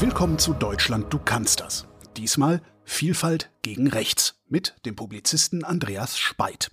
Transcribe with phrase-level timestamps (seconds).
[0.00, 1.86] Willkommen zu Deutschland, du kannst das.
[2.16, 6.70] Diesmal Vielfalt gegen Rechts mit dem Publizisten Andreas Speit.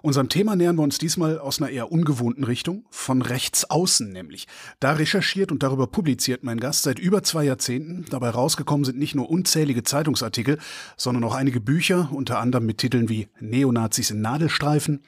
[0.00, 4.46] Unserem Thema nähern wir uns diesmal aus einer eher ungewohnten Richtung, von rechts außen nämlich.
[4.80, 8.06] Da recherchiert und darüber publiziert mein Gast seit über zwei Jahrzehnten.
[8.08, 10.58] Dabei rausgekommen sind nicht nur unzählige Zeitungsartikel,
[10.96, 15.02] sondern auch einige Bücher, unter anderem mit Titeln wie Neonazis in Nadelstreifen,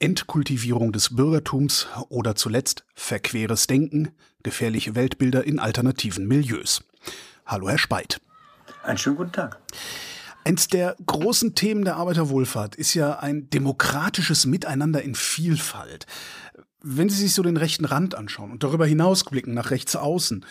[0.00, 4.10] Entkultivierung des Bürgertums oder zuletzt Verqueres Denken,
[4.42, 6.82] gefährliche Weltbilder in alternativen Milieus.
[7.46, 8.20] Hallo, Herr Speit.
[8.82, 9.58] Einen schönen guten Tag.
[10.44, 16.06] Eins der großen Themen der Arbeiterwohlfahrt ist ja ein demokratisches Miteinander in Vielfalt.
[16.82, 20.46] Wenn Sie sich so den rechten Rand anschauen und darüber hinausblicken nach rechts außen,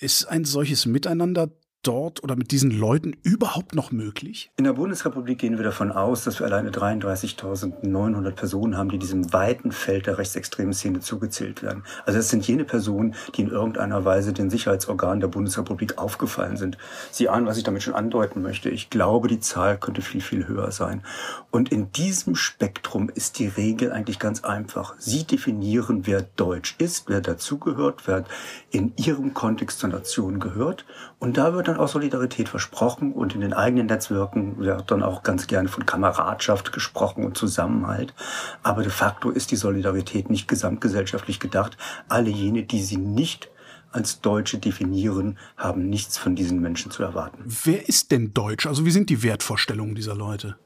[0.00, 1.48] ist ein solches Miteinander
[1.82, 4.50] dort oder mit diesen Leuten überhaupt noch möglich?
[4.56, 9.32] In der Bundesrepublik gehen wir davon aus, dass wir alleine 33.900 Personen haben, die diesem
[9.32, 11.84] weiten Feld der rechtsextremen Szene zugezählt werden.
[12.04, 16.76] Also es sind jene Personen, die in irgendeiner Weise den Sicherheitsorganen der Bundesrepublik aufgefallen sind.
[17.10, 18.68] Sie ahnen, was ich damit schon andeuten möchte.
[18.68, 21.02] Ich glaube, die Zahl könnte viel, viel höher sein.
[21.50, 24.94] Und in diesem Spektrum ist die Regel eigentlich ganz einfach.
[24.98, 28.24] Sie definieren, wer deutsch ist, wer dazugehört, wer
[28.70, 30.84] in ihrem Kontext zur Nation gehört.
[31.18, 35.22] Und da wird dann auch Solidarität versprochen und in den eigenen Netzwerken wird dann auch
[35.22, 38.14] ganz gerne von Kameradschaft gesprochen und Zusammenhalt.
[38.62, 41.76] Aber de facto ist die Solidarität nicht gesamtgesellschaftlich gedacht.
[42.08, 43.50] Alle jene, die sie nicht
[43.92, 47.44] als Deutsche definieren, haben nichts von diesen Menschen zu erwarten.
[47.64, 48.66] Wer ist denn Deutsch?
[48.66, 50.56] Also wie sind die Wertvorstellungen dieser Leute?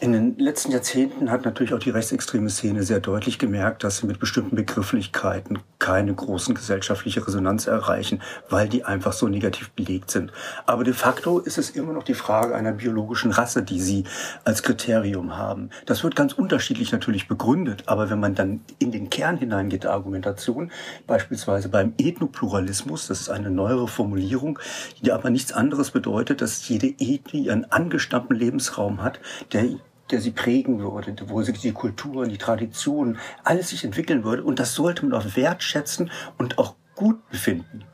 [0.00, 4.06] In den letzten Jahrzehnten hat natürlich auch die rechtsextreme Szene sehr deutlich gemerkt, dass sie
[4.06, 10.32] mit bestimmten Begrifflichkeiten keine großen gesellschaftliche Resonanz erreichen, weil die einfach so negativ belegt sind.
[10.66, 14.04] Aber de facto ist es immer noch die Frage einer biologischen Rasse, die sie
[14.44, 15.70] als Kriterium haben.
[15.86, 19.92] Das wird ganz unterschiedlich natürlich begründet, aber wenn man dann in den Kern hineingeht der
[19.92, 20.70] Argumentation,
[21.06, 24.58] beispielsweise beim Ethnopluralismus, das ist eine neuere Formulierung,
[25.02, 29.20] die aber nichts anderes bedeutet, dass jede Ethnie einen angestammten Lebensraum hat,
[29.52, 29.64] der
[30.10, 34.44] der sie prägen würde, wo sich die Kulturen, die Traditionen, alles sich entwickeln würde.
[34.44, 37.84] Und das sollte man auch wertschätzen und auch gut befinden,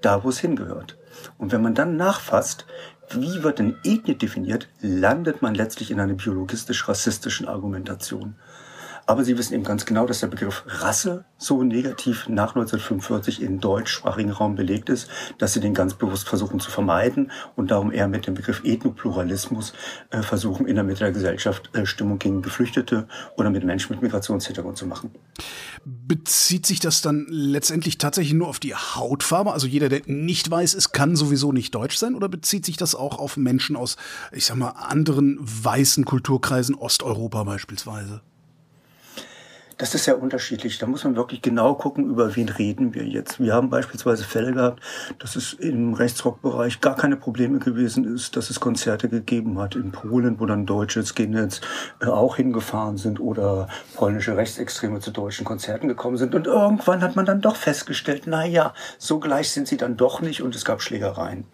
[0.00, 0.96] da wo es hingehört.
[1.36, 2.66] Und wenn man dann nachfasst,
[3.10, 8.36] wie wird denn Ethnie definiert, landet man letztlich in einer biologistisch-rassistischen Argumentation.
[9.08, 13.58] Aber Sie wissen eben ganz genau, dass der Begriff Rasse so negativ nach 1945 im
[13.58, 15.08] deutschsprachigen Raum belegt ist,
[15.38, 19.72] dass Sie den ganz bewusst versuchen zu vermeiden und darum eher mit dem Begriff Ethnopluralismus
[20.10, 23.08] äh, versuchen, in der Mitte der Gesellschaft äh, Stimmung gegen Geflüchtete
[23.38, 25.10] oder mit Menschen mit Migrationshintergrund zu machen.
[25.86, 29.54] Bezieht sich das dann letztendlich tatsächlich nur auf die Hautfarbe?
[29.54, 32.14] Also jeder, der nicht weiß, es kann sowieso nicht deutsch sein?
[32.14, 33.96] Oder bezieht sich das auch auf Menschen aus,
[34.32, 38.20] ich sag mal, anderen weißen Kulturkreisen, Osteuropa beispielsweise?
[39.78, 40.78] Das ist sehr unterschiedlich.
[40.78, 43.38] Da muss man wirklich genau gucken, über wen reden wir jetzt.
[43.38, 44.82] Wir haben beispielsweise Fälle gehabt,
[45.20, 49.92] dass es im Rechtsrockbereich gar keine Probleme gewesen ist, dass es Konzerte gegeben hat in
[49.92, 51.60] Polen, wo dann deutsche Skinheads
[52.00, 56.34] äh, auch hingefahren sind oder polnische Rechtsextreme zu deutschen Konzerten gekommen sind.
[56.34, 60.20] Und irgendwann hat man dann doch festgestellt, na ja, so gleich sind sie dann doch
[60.20, 61.44] nicht und es gab Schlägereien.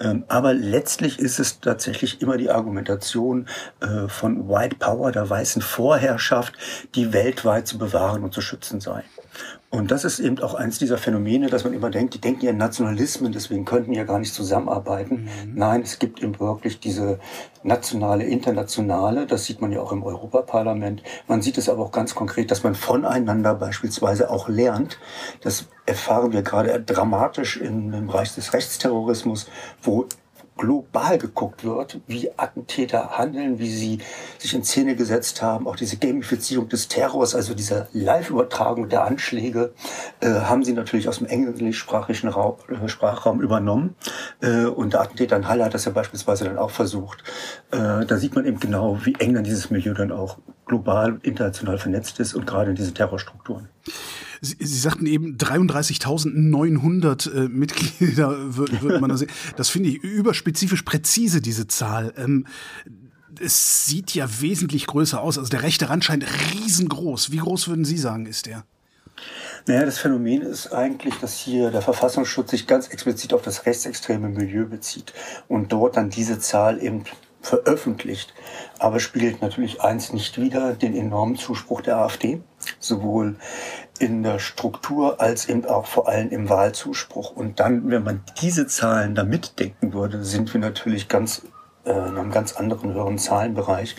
[0.00, 3.46] Ähm, aber letztlich ist es tatsächlich immer die Argumentation
[3.80, 6.54] äh, von White Power, der weißen Vorherrschaft,
[6.94, 9.04] die weltweit Freiheit zu bewahren und zu schützen sei.
[9.70, 12.50] Und das ist eben auch eins dieser Phänomene, dass man immer denkt, die denken ja
[12.52, 15.24] in Nationalismen, deswegen könnten die ja gar nicht zusammenarbeiten.
[15.24, 15.54] Mhm.
[15.54, 17.18] Nein, es gibt eben wirklich diese
[17.62, 21.02] nationale, internationale, das sieht man ja auch im Europaparlament.
[21.26, 24.98] Man sieht es aber auch ganz konkret, dass man voneinander beispielsweise auch lernt.
[25.42, 29.48] Das erfahren wir gerade dramatisch im Bereich des Rechtsterrorismus,
[29.82, 30.06] wo
[30.58, 33.98] global geguckt wird, wie Attentäter handeln, wie sie
[34.36, 39.72] sich in Szene gesetzt haben, auch diese Gamifizierung des Terrors, also diese Live-Übertragung der Anschläge,
[40.20, 43.94] äh, haben sie natürlich aus dem englischsprachigen Raum, äh, Sprachraum übernommen.
[44.42, 47.22] Äh, und der Attentäter in Halle hat das ja beispielsweise dann auch versucht.
[47.70, 51.78] Äh, da sieht man eben genau, wie eng dann dieses Milieu dann auch global, international
[51.78, 53.68] vernetzt ist und gerade in diesen Terrorstrukturen.
[54.40, 59.30] Sie, Sie sagten eben 33.900 äh, Mitglieder würde würd man da sehen.
[59.56, 62.12] Das finde ich überspezifisch präzise, diese Zahl.
[62.16, 62.46] Ähm,
[63.40, 65.38] es sieht ja wesentlich größer aus.
[65.38, 66.24] Also der rechte Rand scheint
[66.54, 67.30] riesengroß.
[67.32, 68.64] Wie groß würden Sie sagen, ist der?
[69.66, 74.28] Naja, das Phänomen ist eigentlich, dass hier der Verfassungsschutz sich ganz explizit auf das rechtsextreme
[74.28, 75.12] Milieu bezieht
[75.48, 77.04] und dort dann diese Zahl eben
[77.42, 78.32] veröffentlicht.
[78.78, 82.40] Aber spiegelt natürlich eins nicht wieder, den enormen Zuspruch der AfD,
[82.80, 83.36] sowohl
[84.00, 87.30] in der Struktur als eben auch vor allem im Wahlzuspruch.
[87.30, 91.42] Und dann, wenn man diese Zahlen da mitdenken würde, sind wir natürlich ganz
[91.84, 93.96] in einem ganz anderen höheren Zahlenbereich.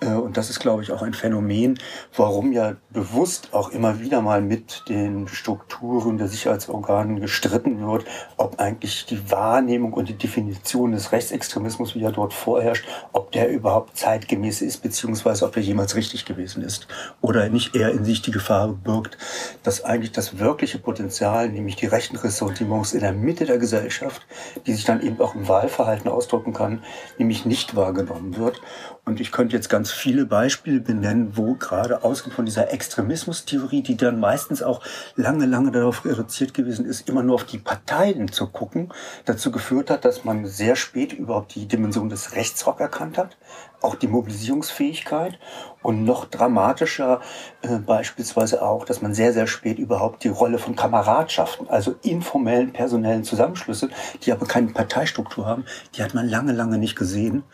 [0.00, 1.78] Äh, und das ist, glaube ich, auch ein Phänomen,
[2.16, 8.04] warum ja bewusst auch immer wieder mal mit den Strukturen der Sicherheitsorganen gestritten wird,
[8.36, 13.50] ob eigentlich die Wahrnehmung und die Definition des Rechtsextremismus, wie er dort vorherrscht, ob der
[13.50, 16.88] überhaupt zeitgemäß ist, beziehungsweise ob er jemals richtig gewesen ist
[17.20, 19.18] oder nicht eher in sich die Gefahr birgt,
[19.62, 24.26] dass eigentlich das wirkliche Potenzial, nämlich die rechten Ressentiments in der Mitte der Gesellschaft,
[24.66, 26.82] die sich dann eben auch im Wahlverhalten ausdrücken kann,
[27.18, 28.60] nämlich nicht wahrgenommen wird.
[29.04, 33.96] Und ich könnte jetzt ganz viele Beispiele benennen, wo gerade ausgehend von dieser Extremismustheorie, die
[33.96, 34.82] dann meistens auch
[35.16, 38.92] lange, lange darauf reduziert gewesen ist, immer nur auf die Parteien zu gucken,
[39.24, 43.38] dazu geführt hat, dass man sehr spät überhaupt die Dimension des Rechtsrock erkannt hat,
[43.80, 45.38] auch die Mobilisierungsfähigkeit
[45.82, 47.20] und noch dramatischer
[47.62, 52.72] äh, beispielsweise auch, dass man sehr, sehr spät überhaupt die Rolle von Kameradschaften, also informellen
[52.72, 53.90] personellen Zusammenschlüsse,
[54.22, 55.64] die aber keine Parteistruktur haben,
[55.94, 57.44] die hat man lange, lange nicht gesehen.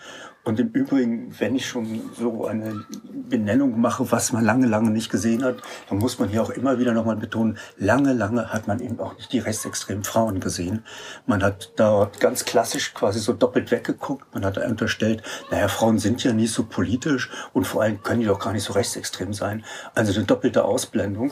[0.45, 2.85] Und im Übrigen, wenn ich schon so eine
[3.31, 5.57] Benennung mache, was man lange, lange nicht gesehen hat,
[5.89, 9.17] dann muss man hier auch immer wieder nochmal betonen, lange, lange hat man eben auch
[9.17, 10.85] nicht die rechtsextremen Frauen gesehen.
[11.27, 14.35] Man hat dort ganz klassisch quasi so doppelt weggeguckt.
[14.35, 18.27] Man hat unterstellt, naja, Frauen sind ja nicht so politisch und vor allem können die
[18.27, 19.65] doch gar nicht so rechtsextrem sein.
[19.95, 21.31] Also eine doppelte Ausblendung.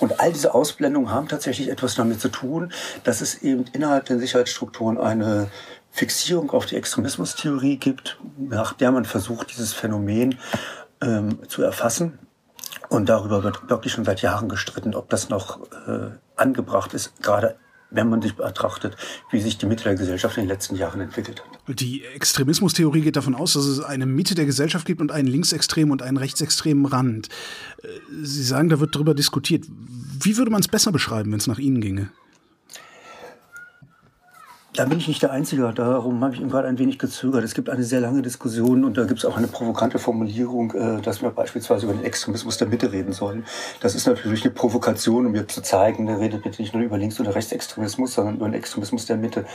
[0.00, 2.72] Und all diese Ausblendungen haben tatsächlich etwas damit zu tun,
[3.04, 5.48] dass es eben innerhalb der Sicherheitsstrukturen eine
[5.96, 10.36] Fixierung auf die Extremismustheorie gibt, nach der man versucht, dieses Phänomen
[11.00, 12.18] ähm, zu erfassen.
[12.90, 15.58] Und darüber wird wirklich schon seit Jahren gestritten, ob das noch
[15.88, 17.56] äh, angebracht ist, gerade
[17.90, 18.94] wenn man sich betrachtet,
[19.30, 21.78] wie sich die Mitte der Gesellschaft in den letzten Jahren entwickelt hat.
[21.80, 25.92] Die Extremismustheorie geht davon aus, dass es eine Mitte der Gesellschaft gibt und einen linksextremen
[25.92, 27.28] und einen rechtsextremen Rand.
[27.82, 27.86] Äh,
[28.22, 29.64] Sie sagen, da wird darüber diskutiert.
[29.66, 32.10] Wie würde man es besser beschreiben, wenn es nach Ihnen ginge?
[34.76, 37.42] Da bin ich nicht der Einzige, darum habe ich eben gerade ein wenig gezögert.
[37.42, 41.00] Es gibt eine sehr lange Diskussion und da gibt es auch eine provokante Formulierung, äh,
[41.00, 43.46] dass wir beispielsweise über den Extremismus der Mitte reden sollen.
[43.80, 46.98] Das ist natürlich eine Provokation, um mir zu zeigen, der redet bitte nicht nur über
[46.98, 49.46] Links- oder Rechtsextremismus, sondern über den Extremismus der Mitte.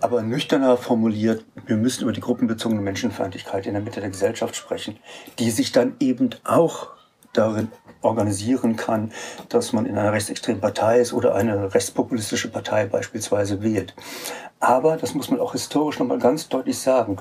[0.00, 4.96] Aber nüchterner formuliert, wir müssen über die gruppenbezogene Menschenfeindlichkeit in der Mitte der Gesellschaft sprechen,
[5.38, 6.88] die sich dann eben auch
[7.34, 7.68] darin
[8.02, 9.12] organisieren kann,
[9.48, 13.94] dass man in einer rechtsextremen Partei ist oder eine rechtspopulistische Partei beispielsweise wählt.
[14.60, 17.16] Aber, das muss man auch historisch nochmal ganz deutlich sagen,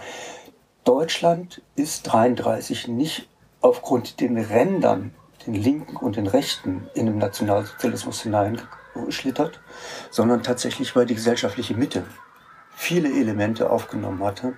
[0.84, 3.30] Deutschland ist 33 nicht
[3.62, 5.14] aufgrund den Rändern,
[5.46, 9.60] den Linken und den Rechten in den Nationalsozialismus hineingeschlittert,
[10.10, 12.04] sondern tatsächlich, weil die gesellschaftliche Mitte
[12.76, 14.54] viele Elemente aufgenommen hatte,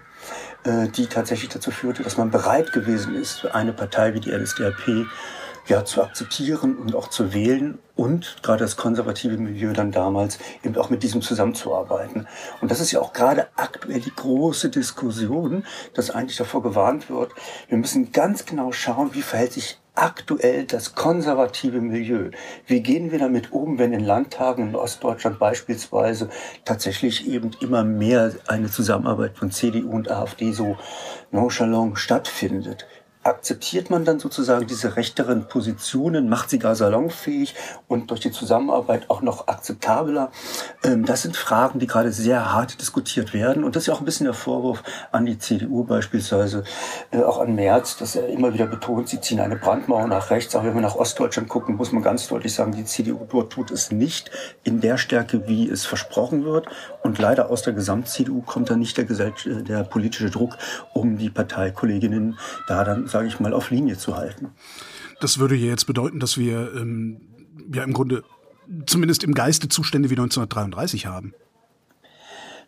[0.63, 4.31] äh, die tatsächlich dazu führte, dass man bereit gewesen ist, für eine Partei wie die
[4.31, 5.07] NSDAP
[5.68, 10.75] ja, zu akzeptieren und auch zu wählen und gerade das konservative Milieu dann damals eben
[10.77, 12.27] auch mit diesem zusammenzuarbeiten.
[12.62, 17.31] Und das ist ja auch gerade aktuell die große Diskussion, dass eigentlich davor gewarnt wird,
[17.69, 22.31] wir müssen ganz genau schauen, wie verhält sich aktuell das konservative Milieu.
[22.65, 26.30] Wie gehen wir damit um, wenn in Landtagen in Ostdeutschland beispielsweise
[26.65, 30.77] tatsächlich eben immer mehr eine Zusammenarbeit von CDU und AfD so
[31.31, 32.88] nonchalant stattfindet?
[33.23, 37.55] Akzeptiert man dann sozusagen diese rechteren Positionen, macht sie gar salonfähig
[37.87, 40.31] und durch die Zusammenarbeit auch noch akzeptabler?
[40.83, 43.63] Ähm, das sind Fragen, die gerade sehr hart diskutiert werden.
[43.63, 46.63] Und das ist ja auch ein bisschen der Vorwurf an die CDU beispielsweise,
[47.11, 50.55] äh, auch an Merz, dass er immer wieder betont, sie ziehen eine Brandmauer nach rechts.
[50.55, 53.71] Auch wenn wir nach Ostdeutschland gucken, muss man ganz deutlich sagen, die CDU dort tut
[53.71, 54.31] es nicht
[54.63, 56.67] in der Stärke, wie es versprochen wird.
[57.03, 60.57] Und leider aus der Gesamt-CDU kommt dann nicht der, der politische Druck,
[60.93, 64.50] um die Parteikolleginnen da dann sage ich mal, auf Linie zu halten.
[65.19, 67.22] Das würde ja jetzt bedeuten, dass wir ähm,
[67.74, 68.24] ja im Grunde
[68.86, 71.33] zumindest im Geiste Zustände wie 1933 haben.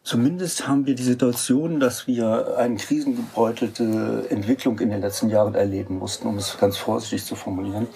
[0.03, 5.97] Zumindest haben wir die Situation, dass wir eine krisengebeutelte Entwicklung in den letzten Jahren erleben
[5.97, 7.87] mussten, um es ganz vorsichtig zu formulieren.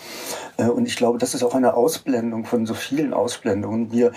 [0.57, 3.91] Äh, und ich glaube, das ist auch eine Ausblendung von so vielen Ausblendungen.
[3.91, 4.11] Wir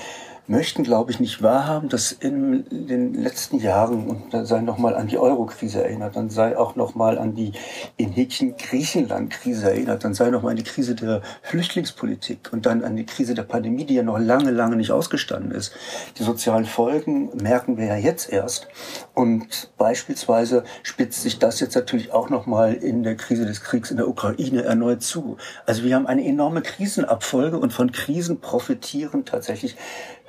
[0.46, 5.06] möchten, glaube ich, nicht wahrhaben, dass in den letzten Jahren, und da sei nochmal an
[5.06, 7.52] die Euro-Krise erinnert, dann sei auch nochmal an die
[7.96, 12.96] in Häkchen Griechenland-Krise erinnert, dann sei nochmal an die Krise der Flüchtlingspolitik und dann an
[12.96, 15.72] die Krise der Pandemie, die ja noch lange, lange nicht ausgestanden ist.
[16.18, 18.68] Die sozialen Folgen merken wir ja jetzt erst.
[19.14, 23.96] Und beispielsweise spitzt sich das jetzt natürlich auch nochmal in der Krise des Kriegs in
[23.96, 25.36] der Ukraine erneut zu.
[25.66, 29.76] Also wir haben eine enorme Krisenabfolge und von Krisen profitieren tatsächlich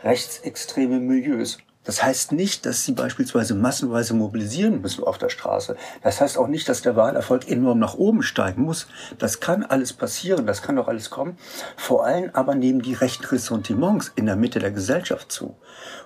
[0.04, 1.60] rechtsextreme Milieus.
[1.86, 5.76] Das heißt nicht, dass sie beispielsweise massenweise mobilisieren müssen auf der Straße.
[6.02, 8.88] Das heißt auch nicht, dass der Wahlerfolg enorm nach oben steigen muss.
[9.20, 11.38] Das kann alles passieren, das kann doch alles kommen.
[11.76, 15.58] Vor allem aber nehmen die rechten Ressentiments in der Mitte der Gesellschaft zu.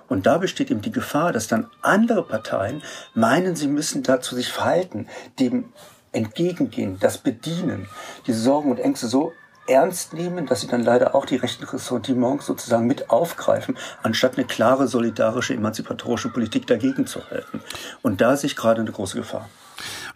[0.08, 2.82] Und da besteht eben die Gefahr, dass dann andere Parteien
[3.14, 5.06] meinen, sie müssen dazu sich verhalten,
[5.38, 5.72] dem
[6.10, 7.86] entgegengehen, das bedienen,
[8.26, 9.32] diese Sorgen und Ängste so
[9.68, 14.46] ernst nehmen, dass sie dann leider auch die rechten Ressentiments sozusagen mit aufgreifen, anstatt eine
[14.46, 17.60] klare, solidarische, emanzipatorische Politik dagegen zu halten.
[18.02, 19.48] Und da sehe ich gerade eine große Gefahr.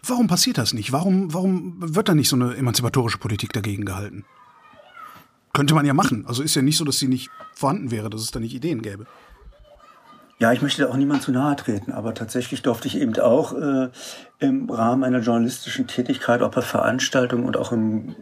[0.05, 0.91] Warum passiert das nicht?
[0.91, 4.25] Warum, warum wird da nicht so eine emanzipatorische Politik dagegen gehalten?
[5.53, 6.25] Könnte man ja machen.
[6.27, 8.81] Also ist ja nicht so, dass sie nicht vorhanden wäre, dass es da nicht Ideen
[8.81, 9.05] gäbe.
[10.39, 13.53] Ja, ich möchte da auch niemand zu nahe treten, aber tatsächlich durfte ich eben auch
[13.53, 13.89] äh,
[14.39, 18.15] im Rahmen einer journalistischen Tätigkeit, auch bei Veranstaltungen und auch im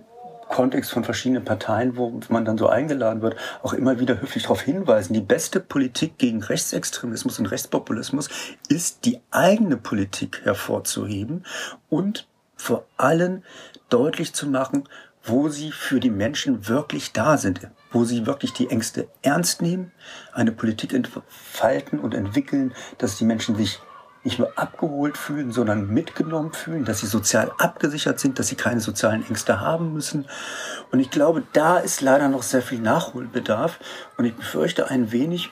[0.51, 4.61] Kontext von verschiedenen Parteien, wo man dann so eingeladen wird, auch immer wieder höflich darauf
[4.61, 5.13] hinweisen.
[5.13, 8.29] Die beste Politik gegen Rechtsextremismus und Rechtspopulismus
[8.67, 11.45] ist die eigene Politik hervorzuheben
[11.89, 13.43] und vor allem
[13.89, 14.87] deutlich zu machen,
[15.23, 19.91] wo sie für die Menschen wirklich da sind, wo sie wirklich die Ängste ernst nehmen,
[20.33, 23.79] eine Politik entfalten und entwickeln, dass die Menschen sich
[24.23, 28.79] nicht nur abgeholt fühlen, sondern mitgenommen fühlen, dass sie sozial abgesichert sind, dass sie keine
[28.79, 30.27] sozialen Ängste haben müssen.
[30.91, 33.79] Und ich glaube, da ist leider noch sehr viel Nachholbedarf.
[34.17, 35.49] Und ich befürchte ein wenig,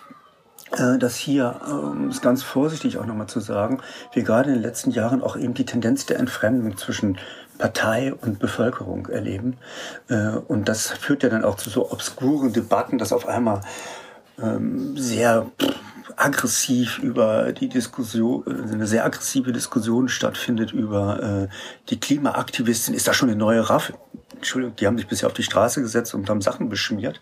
[0.78, 3.82] äh, dass hier, um es ganz vorsichtig auch nochmal zu sagen,
[4.14, 7.18] wir gerade in den letzten Jahren auch eben die Tendenz der Entfremdung zwischen
[7.58, 9.58] Partei und Bevölkerung erleben.
[10.10, 13.62] Äh, und das führt ja dann auch zu so obskuren Debatten, dass auf einmal
[14.42, 15.48] ähm, sehr
[16.20, 21.48] aggressiv über die Diskussion, äh, eine sehr aggressive Diskussion stattfindet über äh,
[21.90, 22.94] die Klimaaktivistin.
[22.94, 23.94] Ist das schon eine neue Raff
[24.40, 27.20] Entschuldigung, die haben sich bisher auf die Straße gesetzt und haben Sachen beschmiert.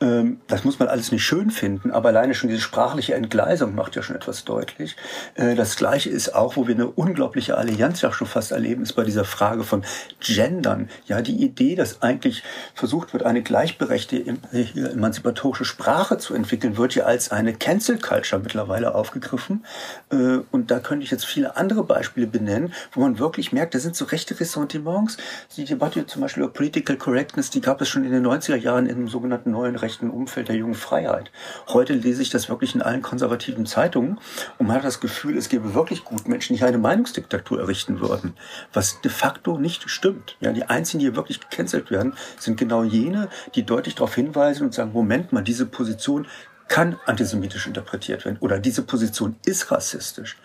[0.00, 3.96] Ähm, das muss man alles nicht schön finden, aber alleine schon diese sprachliche Entgleisung macht
[3.96, 4.96] ja schon etwas deutlich.
[5.34, 8.94] Äh, das Gleiche ist auch, wo wir eine unglaubliche Allianz ja schon fast erleben, ist
[8.94, 9.84] bei dieser Frage von
[10.20, 10.88] Gendern.
[11.06, 12.42] Ja, die Idee, dass eigentlich
[12.74, 14.38] versucht wird, eine gleichberechtigte
[14.74, 19.66] emanzipatorische Sprache zu entwickeln, wird ja als eine Cancel Culture mittlerweile aufgegriffen.
[20.10, 23.78] Äh, und da könnte ich jetzt viele andere Beispiele benennen, wo man wirklich merkt, da
[23.78, 25.18] sind so rechte Ressentiments.
[25.58, 29.08] Die Debatte zum Beispiel Political Correctness, die gab es schon in den 90er Jahren im
[29.08, 31.32] sogenannten neuen rechten Umfeld der jungen Freiheit.
[31.68, 34.20] Heute lese ich das wirklich in allen konservativen Zeitungen
[34.58, 38.34] und man hat das Gefühl, es gäbe wirklich gut Menschen, die eine Meinungsdiktatur errichten würden,
[38.72, 40.36] was de facto nicht stimmt.
[40.40, 44.64] Ja, die einzigen, die hier wirklich gecancelt werden, sind genau jene, die deutlich darauf hinweisen
[44.64, 46.28] und sagen, Moment mal, diese Position
[46.68, 50.36] kann antisemitisch interpretiert werden oder diese Position ist rassistisch.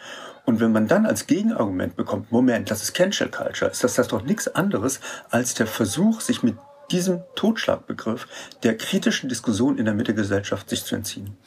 [0.50, 4.08] Und wenn man dann als Gegenargument bekommt, Moment, das ist Cancel Culture, ist das, das
[4.08, 6.58] doch nichts anderes als der Versuch, sich mit
[6.90, 8.28] diesem Totschlagbegriff
[8.64, 11.38] der kritischen Diskussion in der Mitte der Gesellschaft sich zu entziehen.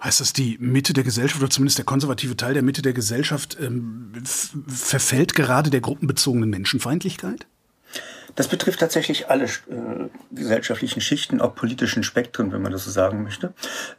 [0.00, 3.58] Heißt das, die Mitte der Gesellschaft oder zumindest der konservative Teil der Mitte der Gesellschaft
[3.60, 4.12] ähm,
[4.68, 7.48] verfällt gerade der gruppenbezogenen Menschenfeindlichkeit?
[8.36, 13.22] Das betrifft tatsächlich alle äh, gesellschaftlichen Schichten, auch politischen Spektren, wenn man das so sagen
[13.22, 13.54] möchte.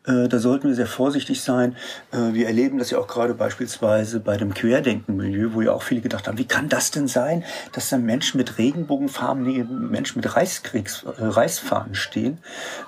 [0.06, 1.76] Äh, da sollten wir sehr vorsichtig sein.
[2.12, 6.02] Äh, wir erleben das ja auch gerade beispielsweise bei dem Querdenkenmilieu, wo ja auch viele
[6.02, 10.36] gedacht haben, wie kann das denn sein, dass da Menschen mit Regenbogenfarben neben Menschen mit
[10.36, 12.38] Reichskriegs, äh, Reichsfahnen stehen?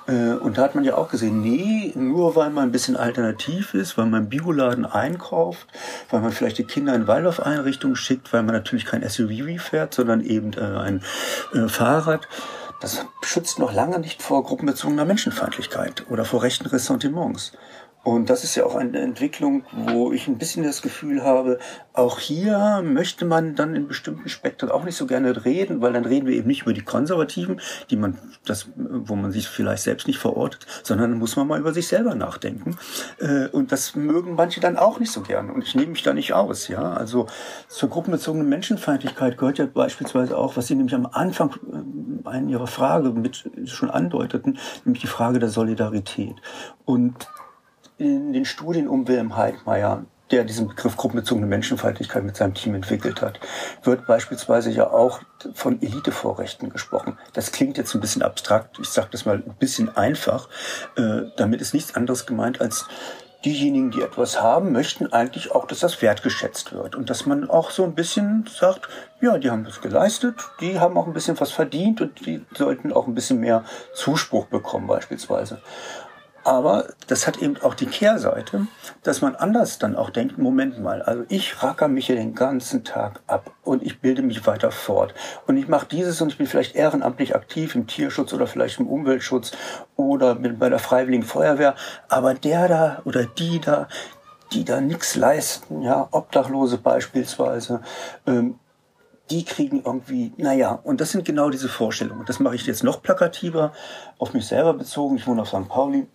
[0.06, 3.74] Äh, und da hat man ja auch gesehen, nee, nur weil man ein bisschen alternativ
[3.74, 5.66] ist, weil man Bioladen einkauft,
[6.10, 10.20] weil man vielleicht die Kinder in Waldorf-Einrichtungen schickt, weil man natürlich kein SUV fährt, sondern
[10.20, 11.02] eben äh, ein
[11.54, 12.28] äh, Fahrrad,
[12.80, 17.52] das schützt noch lange nicht vor gruppenbezogener Menschenfeindlichkeit oder vor rechten Ressentiments.
[18.02, 21.58] Und das ist ja auch eine Entwicklung, wo ich ein bisschen das Gefühl habe,
[21.92, 26.06] auch hier möchte man dann in bestimmten Spektren auch nicht so gerne reden, weil dann
[26.06, 28.16] reden wir eben nicht über die Konservativen, die man,
[28.46, 32.14] das, wo man sich vielleicht selbst nicht verortet, sondern muss man mal über sich selber
[32.14, 32.78] nachdenken.
[33.18, 35.52] Äh, und das mögen manche dann auch nicht so gerne.
[35.52, 36.94] Und ich nehme mich da nicht aus, ja.
[36.94, 37.26] Also
[37.68, 41.54] zur gruppenbezogenen Menschenfeindlichkeit gehört ja beispielsweise auch, was Sie nämlich am Anfang
[42.32, 46.36] äh, in Ihrer Frage mit schon andeuteten, nämlich die Frage der Solidarität.
[46.86, 47.28] Und
[48.00, 53.20] in den Studien um Wilhelm Heidmeier, der diesen Begriff gruppenbezogene Menschenfeindlichkeit mit seinem Team entwickelt
[53.20, 53.40] hat,
[53.82, 55.20] wird beispielsweise ja auch
[55.54, 57.18] von Elitevorrechten gesprochen.
[57.32, 60.48] Das klingt jetzt ein bisschen abstrakt, ich sage das mal ein bisschen einfach.
[60.96, 62.86] Äh, damit ist nichts anderes gemeint als
[63.44, 67.70] diejenigen, die etwas haben, möchten eigentlich auch, dass das wertgeschätzt wird und dass man auch
[67.70, 68.88] so ein bisschen sagt,
[69.20, 72.92] ja, die haben das geleistet, die haben auch ein bisschen was verdient und die sollten
[72.92, 73.64] auch ein bisschen mehr
[73.94, 75.60] Zuspruch bekommen beispielsweise.
[76.42, 78.66] Aber das hat eben auch die Kehrseite,
[79.02, 82.82] dass man anders dann auch denkt, Moment mal, also ich racker mich hier den ganzen
[82.82, 85.12] Tag ab und ich bilde mich weiter fort.
[85.46, 88.86] Und ich mache dieses und ich bin vielleicht ehrenamtlich aktiv im Tierschutz oder vielleicht im
[88.86, 89.52] Umweltschutz
[89.96, 91.74] oder bin bei der Freiwilligen Feuerwehr.
[92.08, 93.88] Aber der da oder die da,
[94.52, 97.82] die da nichts leisten, ja, Obdachlose beispielsweise,
[98.26, 98.58] ähm,
[99.30, 102.24] die kriegen irgendwie, naja, und das sind genau diese Vorstellungen.
[102.26, 103.72] Das mache ich jetzt noch plakativer,
[104.18, 105.16] auf mich selber bezogen.
[105.16, 105.68] Ich wohne auf St.
[105.68, 106.08] Pauli.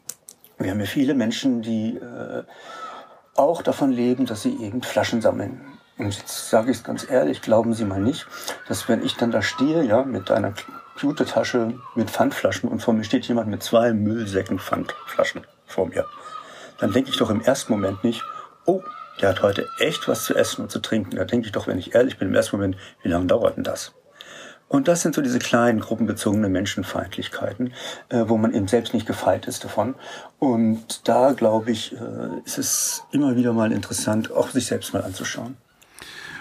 [0.57, 2.43] Wir haben ja viele Menschen, die äh,
[3.35, 5.61] auch davon leben, dass sie eben Flaschen sammeln.
[5.97, 8.27] Und jetzt sage ich es ganz ehrlich, glauben Sie mal nicht,
[8.67, 10.53] dass wenn ich dann da stehe, ja, mit einer
[10.99, 16.05] Jutetasche mit Pfandflaschen und vor mir steht jemand mit zwei Müllsäcken Pfandflaschen vor mir,
[16.79, 18.23] dann denke ich doch im ersten Moment nicht,
[18.65, 18.81] oh,
[19.21, 21.15] der hat heute echt was zu essen und zu trinken.
[21.15, 23.63] Da denke ich doch, wenn ich ehrlich bin, im ersten Moment, wie lange dauert denn
[23.63, 23.93] das?
[24.67, 27.73] Und das sind so diese kleinen gruppenbezogenen Menschenfeindlichkeiten,
[28.09, 29.95] äh, wo man eben selbst nicht gefeit ist davon.
[30.39, 35.03] Und da, glaube ich, äh, ist es immer wieder mal interessant, auch sich selbst mal
[35.03, 35.55] anzuschauen.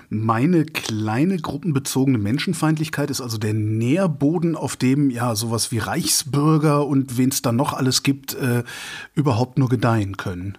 [0.08, 7.18] Meine kleine gruppenbezogene Menschenfeindlichkeit ist also der Nährboden, auf dem ja sowas wie Reichsbürger und
[7.18, 8.64] wen es da noch alles gibt, äh,
[9.14, 10.58] überhaupt nur gedeihen können.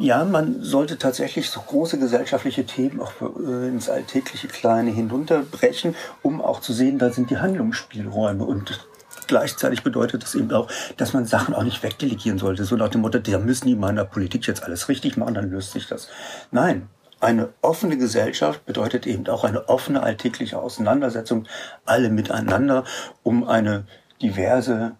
[0.00, 6.40] Ja, man sollte tatsächlich so große gesellschaftliche Themen auch äh, ins alltägliche Kleine hinunterbrechen, um
[6.40, 8.86] auch zu sehen, da sind die Handlungsspielräume und
[9.26, 12.62] gleichzeitig bedeutet das eben auch, dass man Sachen auch nicht wegdelegieren sollte.
[12.64, 15.34] So nach dem Motto, da müssen die mal in der Politik jetzt alles richtig machen,
[15.34, 16.08] dann löst sich das.
[16.52, 16.88] Nein,
[17.18, 21.48] eine offene Gesellschaft bedeutet eben auch eine offene alltägliche Auseinandersetzung,
[21.84, 22.84] alle miteinander,
[23.24, 23.84] um eine
[24.22, 24.92] diverse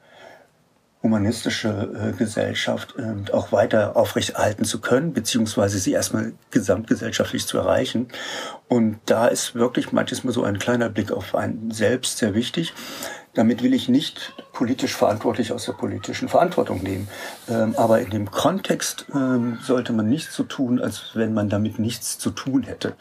[1.03, 8.09] humanistische äh, Gesellschaft äh, auch weiter aufrechterhalten zu können, beziehungsweise sie erstmal gesamtgesellschaftlich zu erreichen.
[8.67, 12.75] Und da ist wirklich manchmal so ein kleiner Blick auf einen selbst sehr wichtig.
[13.35, 17.07] Damit will ich nicht politisch verantwortlich aus der politischen Verantwortung nehmen.
[17.49, 21.79] Ähm, aber in dem Kontext ähm, sollte man nicht so tun, als wenn man damit
[21.79, 22.97] nichts zu tun hätte.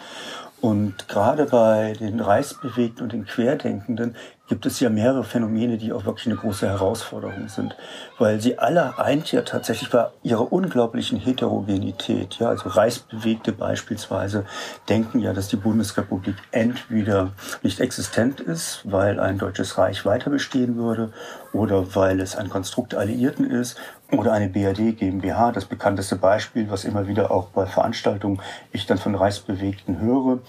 [0.59, 4.15] Und gerade bei den Reichsbewegten und den Querdenkenden
[4.47, 7.75] gibt es ja mehrere Phänomene, die auch wirklich eine große Herausforderung sind,
[8.17, 12.35] weil sie alle eint ja tatsächlich bei ihrer unglaublichen Heterogenität.
[12.39, 14.45] Ja, also Reichsbewegte beispielsweise
[14.87, 20.77] denken ja, dass die Bundesrepublik entweder nicht existent ist, weil ein deutsches Reich weiter bestehen
[20.77, 21.11] würde,
[21.53, 23.77] oder weil es ein Konstrukt Alliierten ist,
[24.11, 28.39] oder eine BRD GmbH, das bekannteste Beispiel, was immer wieder auch bei Veranstaltungen
[28.71, 30.39] ich dann von Reichsbewegten höre,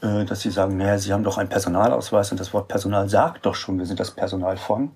[0.00, 3.46] äh, dass sie sagen, naja, sie haben doch einen Personalausweis und das Wort Personal sagt
[3.46, 4.92] doch schon, wir sind das Personal von.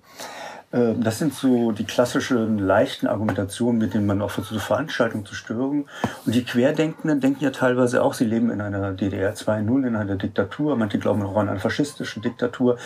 [0.71, 5.35] Äh, das sind so die klassischen leichten Argumentationen, mit denen man auch versucht, Veranstaltungen zu
[5.35, 5.85] stören.
[6.25, 10.15] Und die Querdenkenden denken ja teilweise auch, sie leben in einer DDR 2.0, in einer
[10.15, 10.77] Diktatur.
[10.77, 12.77] Manche glauben auch an eine faschistische Diktatur.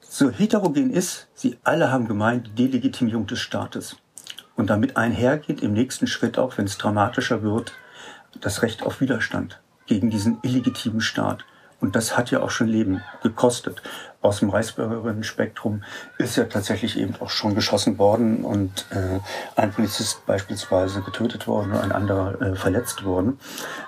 [0.00, 3.96] So heterogen ist, sie alle haben gemeint, Delegitimierung des Staates.
[4.58, 7.74] Und damit einhergeht im nächsten Schritt auch, wenn es dramatischer wird,
[8.40, 11.44] das Recht auf Widerstand gegen diesen illegitimen Staat.
[11.80, 13.80] Und das hat ja auch schon Leben gekostet.
[14.20, 15.84] Aus dem Reichsbürgerinnen-Spektrum
[16.18, 19.20] ist ja tatsächlich eben auch schon geschossen worden und äh,
[19.54, 23.38] ein Polizist beispielsweise getötet worden und ein anderer äh, verletzt worden.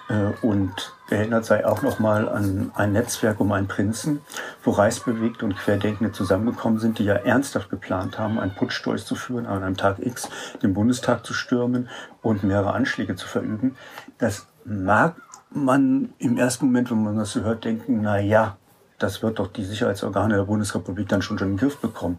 [0.09, 4.21] Äh, und erinnert sei auch nochmal an ein Netzwerk um einen Prinzen,
[4.63, 9.63] wo Reichsbewegte und Querdenkende zusammengekommen sind, die ja ernsthaft geplant haben, einen Putsch durchzuführen, an
[9.63, 10.29] einem Tag X
[10.63, 11.89] den Bundestag zu stürmen
[12.23, 13.77] und mehrere Anschläge zu verüben.
[14.19, 15.17] Das mag
[15.51, 18.57] man im ersten Moment, wenn man das so hört, denken, na ja,
[18.99, 22.19] das wird doch die Sicherheitsorgane der Bundesrepublik dann schon schon in den Griff bekommen.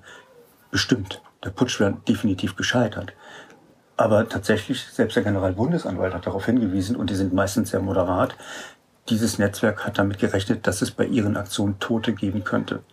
[0.72, 1.22] Bestimmt.
[1.44, 3.14] Der Putsch wäre definitiv gescheitert.
[3.98, 8.36] Aber tatsächlich, selbst der Generalbundesanwalt hat darauf hingewiesen, und die sind meistens sehr moderat,
[9.10, 12.84] dieses Netzwerk hat damit gerechnet, dass es bei ihren Aktionen Tote geben könnte.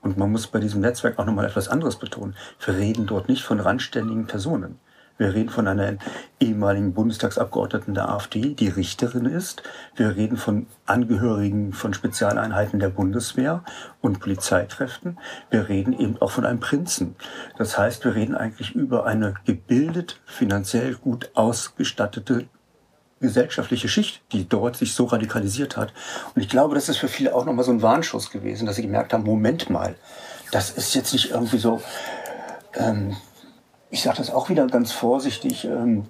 [0.00, 2.34] Und man muss bei diesem Netzwerk auch nochmal etwas anderes betonen.
[2.64, 4.80] Wir reden dort nicht von randständigen Personen.
[5.18, 5.98] Wir reden von einer
[6.40, 9.62] ehemaligen Bundestagsabgeordneten der AfD, die Richterin ist.
[9.94, 13.62] Wir reden von Angehörigen von Spezialeinheiten der Bundeswehr
[14.00, 15.18] und Polizeikräften.
[15.50, 17.14] Wir reden eben auch von einem Prinzen.
[17.56, 22.46] Das heißt, wir reden eigentlich über eine gebildet, finanziell gut ausgestattete
[23.22, 25.94] gesellschaftliche Schicht, die dort sich so radikalisiert hat.
[26.34, 28.82] Und ich glaube, das ist für viele auch nochmal so ein Warnschuss gewesen, dass sie
[28.82, 29.94] gemerkt haben, Moment mal,
[30.50, 31.80] das ist jetzt nicht irgendwie so
[32.74, 33.16] ähm,
[33.92, 36.06] ich sage das auch wieder ganz vorsichtig, ähm,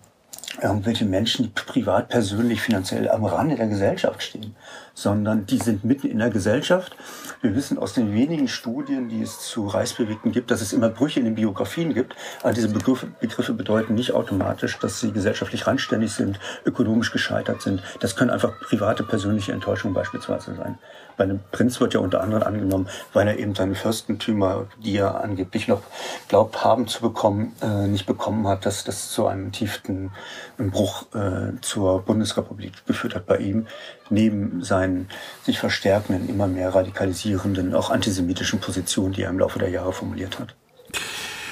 [0.63, 4.55] irgendwelche Menschen, die privat, persönlich, finanziell am Rande der Gesellschaft stehen,
[4.95, 6.97] sondern die sind mitten in der Gesellschaft.
[7.41, 11.21] Wir wissen aus den wenigen Studien, die es zu Reichsbewegten gibt, dass es immer Brüche
[11.21, 12.15] in den Biografien gibt.
[12.43, 17.83] Aber diese Begriffe, Begriffe bedeuten nicht automatisch, dass sie gesellschaftlich randständig sind, ökonomisch gescheitert sind.
[18.01, 20.79] Das können einfach private, persönliche Enttäuschungen beispielsweise sein.
[21.17, 25.23] Bei einem Prinz wird ja unter anderem angenommen, weil er eben seine Fürstentümer, die er
[25.23, 25.83] angeblich noch
[26.29, 30.11] glaubt haben zu bekommen, äh, nicht bekommen hat, dass das zu einem tiefen
[30.59, 33.67] Bruch äh, zur Bundesrepublik geführt hat bei ihm,
[34.13, 35.09] neben seinen
[35.45, 40.39] sich verstärkenden, immer mehr radikalisierenden, auch antisemitischen Positionen, die er im Laufe der Jahre formuliert
[40.39, 40.55] hat.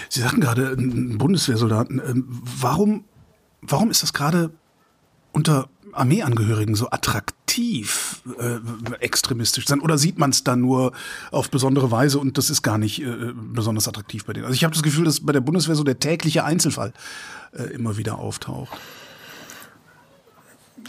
[0.08, 2.00] Sie sagten gerade, Bundeswehrsoldaten.
[2.04, 3.04] Ähm, warum
[3.62, 4.50] warum ist das gerade
[5.32, 8.58] unter Armeeangehörigen so attraktiv, äh,
[9.00, 9.80] extremistisch sein?
[9.80, 10.92] Oder sieht man es da nur
[11.30, 14.46] auf besondere Weise und das ist gar nicht äh, besonders attraktiv bei denen?
[14.46, 16.92] Also ich habe das Gefühl, dass bei der Bundeswehr so der tägliche Einzelfall
[17.52, 18.78] äh, immer wieder auftaucht.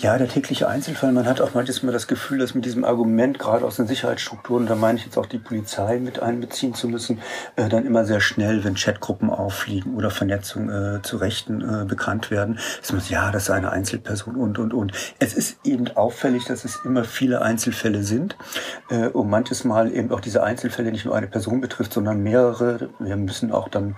[0.01, 1.11] Ja, der tägliche Einzelfall.
[1.11, 4.73] Man hat auch manchmal das Gefühl, dass mit diesem Argument, gerade aus den Sicherheitsstrukturen, da
[4.73, 7.19] meine ich jetzt auch die Polizei mit einbeziehen zu müssen,
[7.55, 12.31] äh, dann immer sehr schnell, wenn Chatgruppen auffliegen oder Vernetzung äh, zu Rechten äh, bekannt
[12.31, 14.91] werden, dass man sagt, ja, das ist eine Einzelperson und, und, und.
[15.19, 18.35] Es ist eben auffällig, dass es immer viele Einzelfälle sind
[18.89, 22.89] äh, und manches Mal eben auch diese Einzelfälle nicht nur eine Person betrifft, sondern mehrere.
[22.97, 23.95] Wir müssen auch dann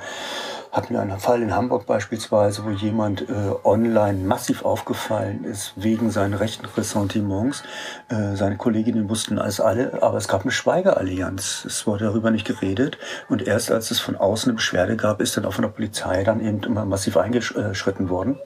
[0.74, 6.10] hatten wir einen Fall in Hamburg beispielsweise, wo jemand äh, online massiv aufgefallen ist wegen
[6.10, 7.62] seinen rechten Ressentiments.
[8.10, 11.64] Äh, seine Kolleginnen wussten als alle, aber es gab eine Schweigeallianz.
[11.66, 12.98] Es wurde darüber nicht geredet.
[13.30, 16.24] Und erst als es von außen eine Beschwerde gab, ist dann auch von der Polizei
[16.24, 18.40] dann eben immer massiv eingeschritten worden.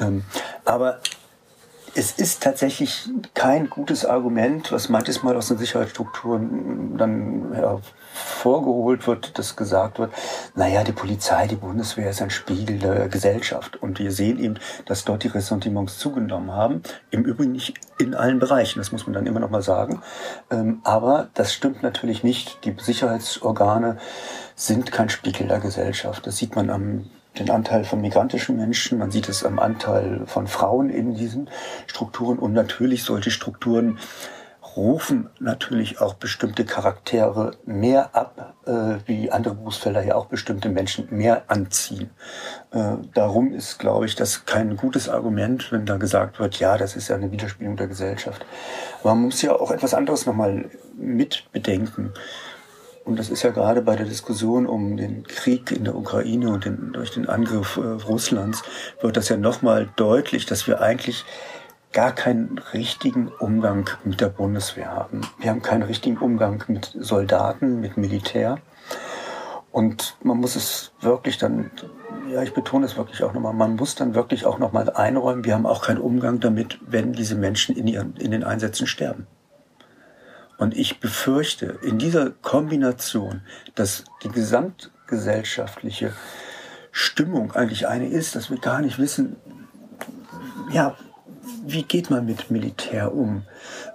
[0.00, 0.24] Ähm,
[0.66, 1.00] aber
[1.94, 7.54] es ist tatsächlich kein gutes Argument, was manches Mal aus den Sicherheitsstrukturen dann
[8.14, 10.12] hervorgeholt wird, dass gesagt wird,
[10.54, 13.82] naja, die Polizei, die Bundeswehr ist ein Spiegel der Gesellschaft.
[13.82, 14.54] Und wir sehen eben,
[14.86, 16.82] dass dort die Ressentiments zugenommen haben.
[17.10, 20.02] Im Übrigen nicht in allen Bereichen, das muss man dann immer noch mal sagen.
[20.50, 22.64] Ähm, aber das stimmt natürlich nicht.
[22.64, 23.98] Die Sicherheitsorgane
[24.54, 26.26] sind kein Spiegel der Gesellschaft.
[26.26, 30.46] Das sieht man am den Anteil von migrantischen Menschen, man sieht es am Anteil von
[30.46, 31.50] Frauen in diesen
[31.88, 33.98] Strukturen und natürlich solche Strukturen
[34.76, 41.06] rufen natürlich auch bestimmte Charaktere mehr ab, äh, wie andere Berufsfelder ja auch bestimmte Menschen
[41.10, 42.10] mehr anziehen.
[42.72, 46.96] Äh, darum ist, glaube ich, das kein gutes Argument, wenn da gesagt wird, ja, das
[46.96, 48.44] ist ja eine Widerspiegelung der Gesellschaft.
[49.00, 52.12] Aber man muss ja auch etwas anderes nochmal mit bedenken.
[53.04, 56.64] Und das ist ja gerade bei der Diskussion um den Krieg in der Ukraine und
[56.64, 58.62] den, durch den Angriff äh, Russlands
[59.00, 61.24] wird das ja nochmal deutlich, dass wir eigentlich
[61.94, 65.22] gar keinen richtigen Umgang mit der Bundeswehr haben.
[65.38, 68.58] Wir haben keinen richtigen Umgang mit Soldaten, mit Militär.
[69.70, 71.70] Und man muss es wirklich dann,
[72.30, 75.54] ja, ich betone es wirklich auch nochmal, man muss dann wirklich auch nochmal einräumen, wir
[75.54, 79.26] haben auch keinen Umgang damit, wenn diese Menschen in, ihren, in den Einsätzen sterben.
[80.58, 83.42] Und ich befürchte in dieser Kombination,
[83.74, 86.12] dass die gesamtgesellschaftliche
[86.90, 89.36] Stimmung eigentlich eine ist, dass wir gar nicht wissen,
[90.70, 90.96] ja,
[91.66, 93.42] wie geht man mit Militär um,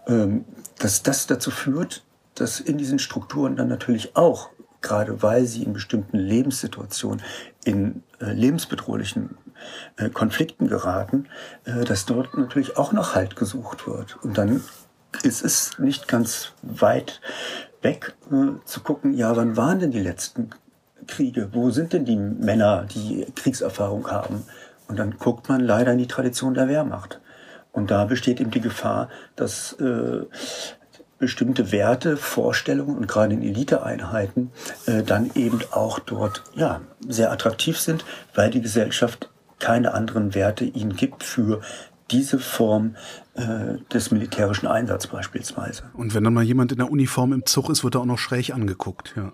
[0.08, 0.46] ähm,
[0.80, 2.04] dass das dazu führt,
[2.36, 4.50] dass in diesen Strukturen dann natürlich auch,
[4.82, 7.22] gerade weil sie in bestimmten Lebenssituationen
[7.66, 9.38] in äh, lebensbedrohlichen
[9.98, 11.28] äh, Konflikten geraten,
[11.66, 14.18] äh, dass dort natürlich auch nach Halt gesucht wird.
[14.24, 14.62] Und dann
[15.24, 17.20] es ist nicht ganz weit
[17.82, 20.52] weg äh, zu gucken, ja, wann waren denn die letzten
[21.08, 21.50] Kriege?
[21.54, 24.44] Wo sind denn die Männer, die Kriegserfahrung haben?
[24.88, 27.20] Und dann guckt man leider in die Tradition der Wehrmacht.
[27.72, 30.26] Und da besteht eben die Gefahr, dass äh,
[31.20, 34.52] bestimmte Werte, Vorstellungen und gerade in Eliteeinheiten
[34.86, 39.30] äh, dann eben auch dort ja sehr attraktiv sind, weil die Gesellschaft
[39.60, 41.62] keine anderen Werte ihnen gibt für
[42.12, 42.96] diese Form
[43.36, 45.84] äh, des militärischen Einsatzes beispielsweise.
[45.94, 48.18] Und wenn dann mal jemand in der Uniform im Zug ist, wird er auch noch
[48.18, 49.32] schräg angeguckt, ja.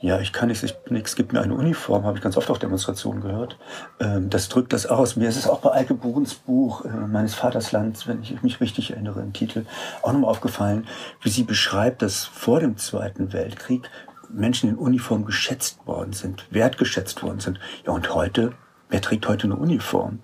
[0.00, 2.60] Ja, ich kann nicht, ich, nichts gibt mir eine Uniform, habe ich ganz oft auf
[2.60, 3.58] Demonstrationen gehört.
[3.98, 5.16] Ähm, das drückt das aus.
[5.16, 8.92] Mir ist es auch bei Alke Burens Buch äh, meines Vaterslands, wenn ich mich richtig
[8.92, 9.66] erinnere, im Titel,
[10.02, 10.86] auch nochmal aufgefallen,
[11.22, 13.90] wie sie beschreibt, dass vor dem Zweiten Weltkrieg
[14.28, 17.58] Menschen in Uniform geschätzt worden sind, wertgeschätzt worden sind.
[17.84, 18.52] Ja, und heute,
[18.90, 20.20] wer trägt heute eine Uniform?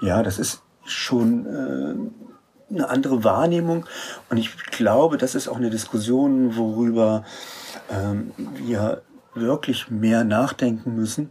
[0.00, 3.84] Ja, das ist schon äh, eine andere Wahrnehmung.
[4.30, 7.24] Und ich glaube, das ist auch eine Diskussion, worüber
[7.90, 8.32] ähm,
[8.64, 9.02] wir
[9.40, 11.30] wirklich mehr nachdenken müssen.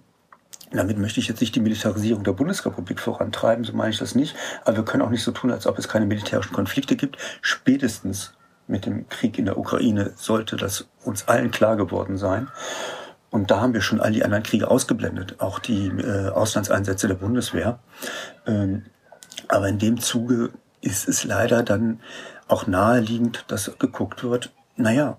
[0.72, 4.36] Damit möchte ich jetzt nicht die Militarisierung der Bundesrepublik vorantreiben, so meine ich das nicht.
[4.66, 7.18] Aber wir können auch nicht so tun, als ob es keine militärischen Konflikte gibt.
[7.42, 8.34] Spätestens
[8.68, 12.50] mit dem Krieg in der Ukraine sollte das uns allen klar geworden sein.
[13.30, 17.16] Und da haben wir schon all die anderen Kriege ausgeblendet, auch die äh, Auslandseinsätze der
[17.16, 17.80] Bundeswehr.
[18.46, 18.86] Ähm,
[19.48, 22.02] aber in dem Zuge ist es leider dann
[22.48, 25.18] auch naheliegend, dass geguckt wird, naja,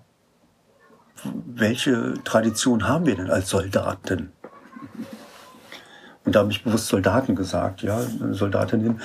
[1.23, 4.31] welche Tradition haben wir denn als Soldaten?
[6.25, 7.99] Und da habe ich bewusst Soldaten gesagt, ja,
[8.31, 9.01] Soldatinnen.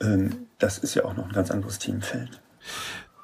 [0.00, 2.40] Ähm, das ist ja auch noch ein ganz anderes Themenfeld.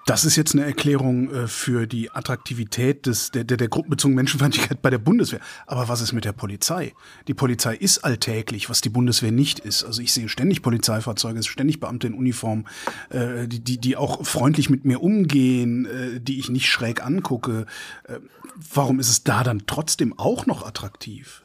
[0.09, 4.81] Das ist jetzt eine Erklärung äh, für die Attraktivität des, der, der, der gruppenbezogenen Menschenfeindlichkeit
[4.81, 5.40] bei der Bundeswehr.
[5.66, 6.94] Aber was ist mit der Polizei?
[7.27, 9.85] Die Polizei ist alltäglich, was die Bundeswehr nicht ist.
[9.85, 12.66] Also ich sehe ständig Polizeifahrzeuge, ständig Beamte in Uniform,
[13.11, 17.66] äh, die, die, die auch freundlich mit mir umgehen, äh, die ich nicht schräg angucke.
[18.05, 18.14] Äh,
[18.73, 21.42] warum ist es da dann trotzdem auch noch attraktiv?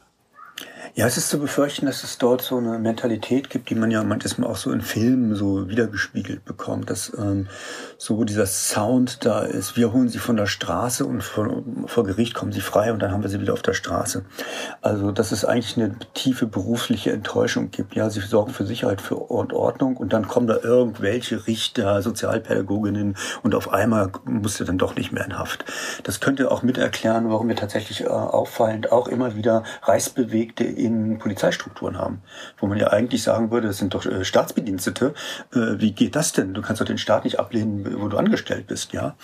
[0.96, 4.04] Ja, es ist zu befürchten, dass es dort so eine Mentalität gibt, die man ja
[4.04, 7.48] manchmal auch so in Filmen so wiedergespiegelt bekommt, dass ähm,
[7.98, 9.76] so dieser Sound da ist.
[9.76, 13.10] Wir holen sie von der Straße und vor, vor Gericht kommen sie frei und dann
[13.10, 14.24] haben wir sie wieder auf der Straße.
[14.82, 17.96] Also, dass es eigentlich eine tiefe berufliche Enttäuschung gibt.
[17.96, 23.16] Ja, sie sorgen für Sicherheit für und Ordnung und dann kommen da irgendwelche Richter, Sozialpädagoginnen
[23.42, 25.64] und auf einmal musst du dann doch nicht mehr in Haft.
[26.04, 29.64] Das könnte auch mit erklären, warum wir tatsächlich äh, auffallend auch immer wieder
[30.44, 32.22] Reichsbewegte in Polizeistrukturen haben,
[32.58, 35.14] wo man ja eigentlich sagen würde, das sind doch äh, Staatsbedienstete.
[35.52, 36.54] Äh, wie geht das denn?
[36.54, 39.16] Du kannst doch den Staat nicht ablehnen, wo du angestellt bist, ja.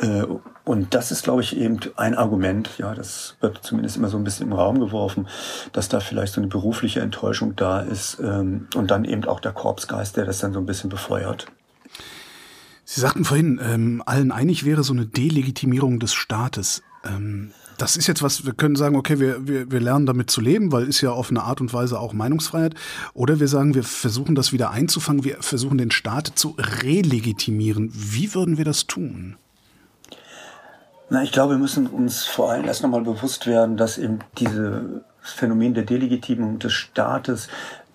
[0.00, 0.24] Äh,
[0.64, 4.24] und das ist, glaube ich, eben ein Argument, ja, das wird zumindest immer so ein
[4.24, 5.26] bisschen im Raum geworfen,
[5.72, 9.52] dass da vielleicht so eine berufliche Enttäuschung da ist ähm, und dann eben auch der
[9.52, 11.46] Korpsgeist, der das dann so ein bisschen befeuert.
[12.84, 16.82] Sie sagten vorhin, ähm, allen einig wäre so eine Delegitimierung des Staates.
[17.04, 20.40] Ähm, das ist jetzt was, wir können sagen, okay, wir, wir, wir lernen damit zu
[20.40, 22.74] leben, weil ist ja auf eine Art und Weise auch Meinungsfreiheit.
[23.14, 27.90] Oder wir sagen, wir versuchen das wieder einzufangen, wir versuchen den Staat zu relegitimieren.
[27.94, 29.36] Wie würden wir das tun?
[31.10, 34.82] Na, ich glaube, wir müssen uns vor allem erst nochmal bewusst werden, dass eben dieses
[35.20, 37.48] Phänomen der Delegitimierung des Staates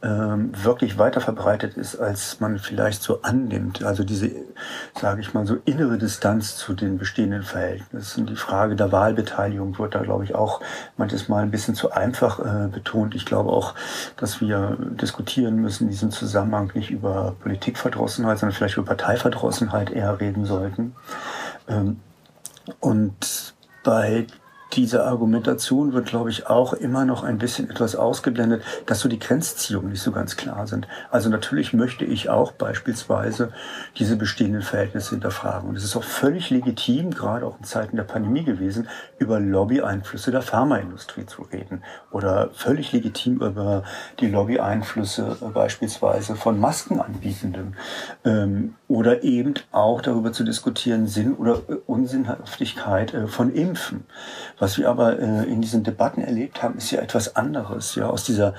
[0.05, 3.85] wirklich weiter verbreitet ist, als man vielleicht so annimmt.
[3.85, 4.31] Also diese,
[4.99, 8.25] sage ich mal, so innere Distanz zu den bestehenden Verhältnissen.
[8.25, 10.59] Die Frage der Wahlbeteiligung wird da, glaube ich, auch
[10.97, 13.15] manches Mal ein bisschen zu einfach äh, betont.
[13.15, 13.75] Ich glaube auch,
[14.17, 20.19] dass wir diskutieren müssen, in diesem Zusammenhang nicht über Politikverdrossenheit, sondern vielleicht über Parteiverdrossenheit eher
[20.19, 20.95] reden sollten.
[21.69, 22.01] Ähm,
[22.81, 23.53] und
[23.85, 24.27] bei
[24.75, 29.19] diese Argumentation wird, glaube ich, auch immer noch ein bisschen etwas ausgeblendet, dass so die
[29.19, 30.87] Grenzziehungen nicht so ganz klar sind.
[31.11, 33.51] Also natürlich möchte ich auch beispielsweise
[33.97, 35.69] diese bestehenden Verhältnisse hinterfragen.
[35.69, 40.31] Und es ist auch völlig legitim, gerade auch in Zeiten der Pandemie gewesen, über Lobby-Einflüsse
[40.31, 41.83] der Pharmaindustrie zu reden.
[42.11, 43.83] Oder völlig legitim über
[44.19, 47.75] die Lobby-Einflüsse beispielsweise von Maskenanbietenden.
[48.25, 54.05] Ähm, oder eben auch darüber zu diskutieren, Sinn oder äh, Unsinnhaftigkeit äh, von Impfen
[54.63, 58.23] was wir aber äh, in diesen Debatten erlebt haben, ist ja etwas anderes, ja, aus
[58.23, 58.53] dieser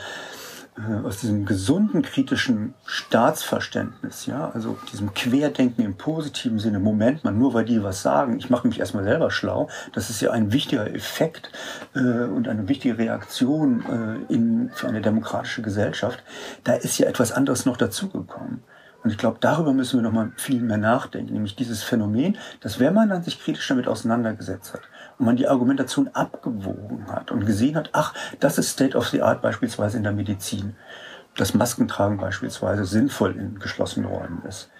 [0.77, 7.33] äh, aus diesem gesunden kritischen Staatsverständnis, ja, also diesem Querdenken im positiven Sinne, Moment mal,
[7.33, 10.53] nur weil die was sagen, ich mache mich erstmal selber schlau, das ist ja ein
[10.53, 11.51] wichtiger Effekt
[11.95, 16.23] äh, und eine wichtige Reaktion äh, in, für eine demokratische Gesellschaft.
[16.64, 18.62] Da ist ja etwas anderes noch dazugekommen.
[19.05, 22.81] Und ich glaube, darüber müssen wir noch mal viel mehr nachdenken, nämlich dieses Phänomen, dass
[22.81, 24.81] wenn man dann sich kritisch damit auseinandergesetzt hat,
[25.18, 29.22] und man die Argumentation abgewogen hat und gesehen hat, ach, das ist State of the
[29.22, 30.77] Art beispielsweise in der Medizin,
[31.37, 34.70] dass Maskentragen beispielsweise sinnvoll in geschlossenen Räumen ist.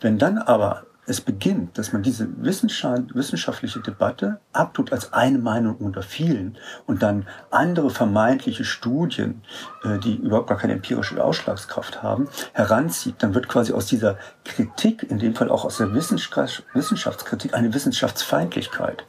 [0.00, 6.02] Wenn dann aber es beginnt, dass man diese wissenschaftliche Debatte abtut als eine Meinung unter
[6.02, 9.42] vielen und dann andere vermeintliche Studien,
[9.82, 15.02] äh, die überhaupt gar keine empirische Ausschlagskraft haben, heranzieht, dann wird quasi aus dieser Kritik,
[15.02, 19.04] in dem Fall auch aus der Wissenschaftskritik, eine Wissenschaftsfeindlichkeit.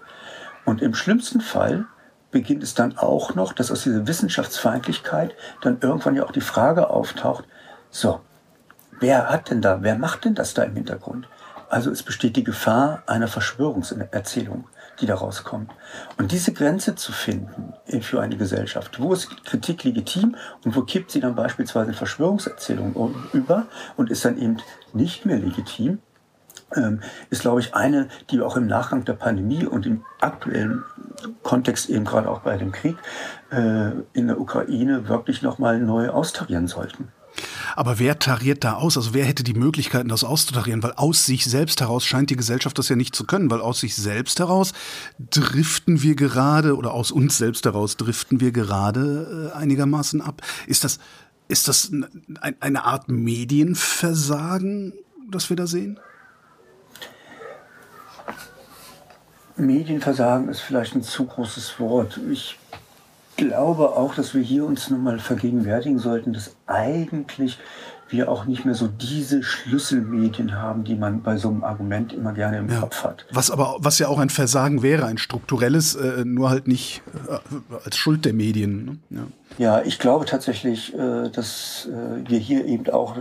[0.65, 1.85] Und im schlimmsten Fall
[2.31, 6.89] beginnt es dann auch noch, dass aus dieser Wissenschaftsfeindlichkeit dann irgendwann ja auch die Frage
[6.89, 7.45] auftaucht,
[7.89, 8.21] so,
[8.99, 11.27] wer hat denn da, wer macht denn das da im Hintergrund?
[11.69, 14.67] Also es besteht die Gefahr einer Verschwörungserzählung,
[14.99, 15.71] die daraus kommt.
[16.17, 21.11] Und diese Grenze zu finden für eine Gesellschaft, wo ist Kritik legitim und wo kippt
[21.11, 23.65] sie dann beispielsweise in Verschwörungserzählung über
[23.97, 24.57] und ist dann eben
[24.93, 25.99] nicht mehr legitim,
[27.29, 30.83] ist, glaube ich, eine, die auch im Nachgang der Pandemie und im aktuellen
[31.43, 32.97] Kontext eben gerade auch bei dem Krieg
[33.51, 37.09] äh, in der Ukraine wirklich nochmal neu austarieren sollten.
[37.75, 38.97] Aber wer tariert da aus?
[38.97, 40.83] Also wer hätte die Möglichkeiten, das auszutarieren?
[40.83, 43.79] Weil aus sich selbst heraus scheint die Gesellschaft das ja nicht zu können, weil aus
[43.79, 44.73] sich selbst heraus
[45.19, 50.41] driften wir gerade oder aus uns selbst heraus driften wir gerade äh, einigermaßen ab.
[50.67, 50.99] Ist das,
[51.47, 51.91] ist das
[52.59, 54.93] eine Art Medienversagen,
[55.29, 55.99] das wir da sehen?
[59.55, 62.19] Medienversagen ist vielleicht ein zu großes Wort.
[62.31, 62.57] Ich
[63.37, 67.59] glaube auch, dass wir hier uns nochmal vergegenwärtigen sollten, dass eigentlich
[68.09, 72.33] wir auch nicht mehr so diese Schlüsselmedien haben, die man bei so einem Argument immer
[72.33, 72.79] gerne im ja.
[72.79, 73.25] Kopf hat.
[73.31, 77.37] Was aber, was ja auch ein Versagen wäre, ein strukturelles, äh, nur halt nicht äh,
[77.83, 78.85] als Schuld der Medien.
[78.85, 78.97] Ne?
[79.09, 79.23] Ja.
[79.59, 83.17] Ja, ich glaube tatsächlich, äh, dass äh, wir hier eben auch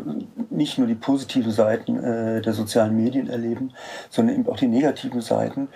[0.49, 3.73] nicht nur die positiven Seiten äh, der sozialen Medien erleben,
[4.09, 5.69] sondern eben auch die negativen Seiten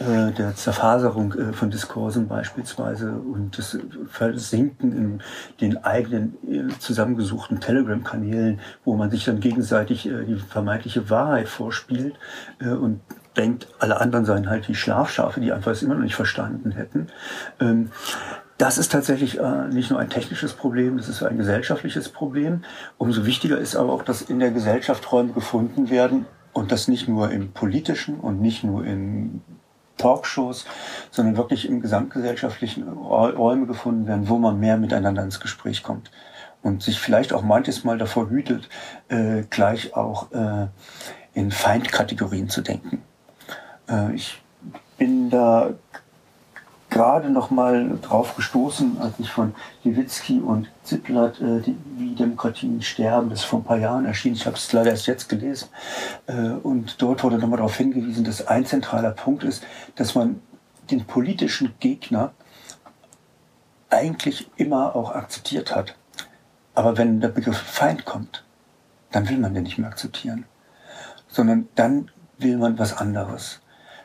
[0.00, 5.22] der Zerfaserung von Diskursen beispielsweise und das Versinken in
[5.60, 6.36] den eigenen
[6.80, 12.14] zusammengesuchten Telegram-Kanälen, wo man sich dann gegenseitig die vermeintliche Wahrheit vorspielt
[12.60, 13.02] und
[13.36, 17.06] denkt, alle anderen seien halt die Schlafschafe, die einfach es immer noch nicht verstanden hätten.
[18.58, 22.62] Das ist tatsächlich äh, nicht nur ein technisches Problem, das ist ein gesellschaftliches Problem.
[22.98, 27.08] Umso wichtiger ist aber auch, dass in der Gesellschaft Räume gefunden werden und das nicht
[27.08, 29.42] nur im politischen und nicht nur in
[29.96, 30.66] Talkshows,
[31.10, 36.10] sondern wirklich im gesamtgesellschaftlichen Räume gefunden werden, wo man mehr miteinander ins Gespräch kommt
[36.62, 38.68] und sich vielleicht auch manches Mal davor hütet,
[39.08, 40.68] äh, gleich auch äh,
[41.34, 43.02] in Feindkategorien zu denken.
[43.88, 44.42] Äh, ich
[44.96, 45.74] bin da
[46.94, 49.52] gerade noch mal drauf gestoßen, als ich von
[49.82, 54.36] Lewitzki und Zipplat äh, die, Wie Demokratien sterben, das ist vor ein paar Jahren erschienen,
[54.36, 55.68] ich habe es leider erst jetzt gelesen,
[56.26, 59.64] äh, und dort wurde nochmal darauf hingewiesen, dass ein zentraler Punkt ist,
[59.96, 60.40] dass man
[60.88, 62.32] den politischen Gegner
[63.90, 65.96] eigentlich immer auch akzeptiert hat.
[66.74, 68.44] Aber wenn der Begriff Feind kommt,
[69.10, 70.44] dann will man den nicht mehr akzeptieren,
[71.26, 73.60] sondern dann will man was anderes.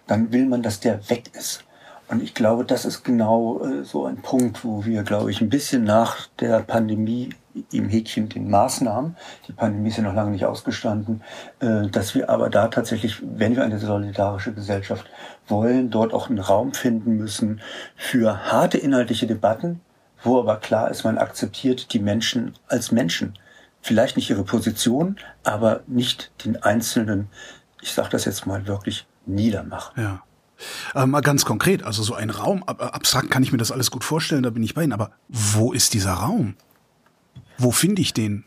[0.08, 1.66] Dann will man, dass der weg ist.
[2.10, 5.50] Und ich glaube, das ist genau äh, so ein Punkt, wo wir, glaube ich, ein
[5.50, 7.30] bisschen nach der Pandemie
[7.72, 9.16] im Häkchen den Maßnahmen,
[9.48, 11.22] die Pandemie ist ja noch lange nicht ausgestanden,
[11.60, 15.06] äh, dass wir aber da tatsächlich, wenn wir eine solidarische Gesellschaft
[15.48, 17.62] wollen, dort auch einen Raum finden müssen
[17.96, 19.82] für harte inhaltliche Debatten,
[20.24, 23.38] wo aber klar ist, man akzeptiert die Menschen als Menschen.
[23.82, 27.30] Vielleicht nicht ihre Position, aber nicht den einzelnen,
[27.82, 30.02] ich sage das jetzt mal wirklich, niedermachen.
[30.02, 30.24] Ja.
[30.96, 33.92] Äh, mal ganz konkret, also so ein Raum, ab, abstrakt kann ich mir das alles
[33.92, 36.56] gut vorstellen, da bin ich bei Ihnen, aber wo ist dieser Raum?
[37.58, 38.46] Wo finde ich den?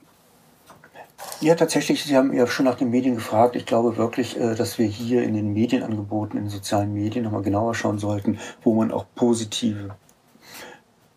[1.40, 3.57] Ja, tatsächlich, Sie haben ja schon nach den Medien gefragt.
[3.57, 7.42] Ich glaube wirklich, äh, dass wir hier in den Medienangeboten, in den sozialen Medien nochmal
[7.42, 9.96] genauer schauen sollten, wo man auch positive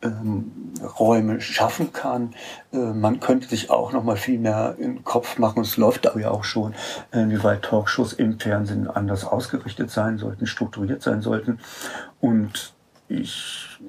[0.02, 0.52] ähm,
[1.00, 2.34] Räume schaffen kann.
[2.72, 6.06] Äh, man könnte sich auch noch mal viel mehr in den Kopf machen, es läuft
[6.06, 6.74] da ja auch schon,
[7.12, 11.60] äh, wie weit Talkshows im Fernsehen anders ausgerichtet sein sollten, strukturiert sein sollten.
[12.20, 12.74] Und
[13.08, 13.80] ich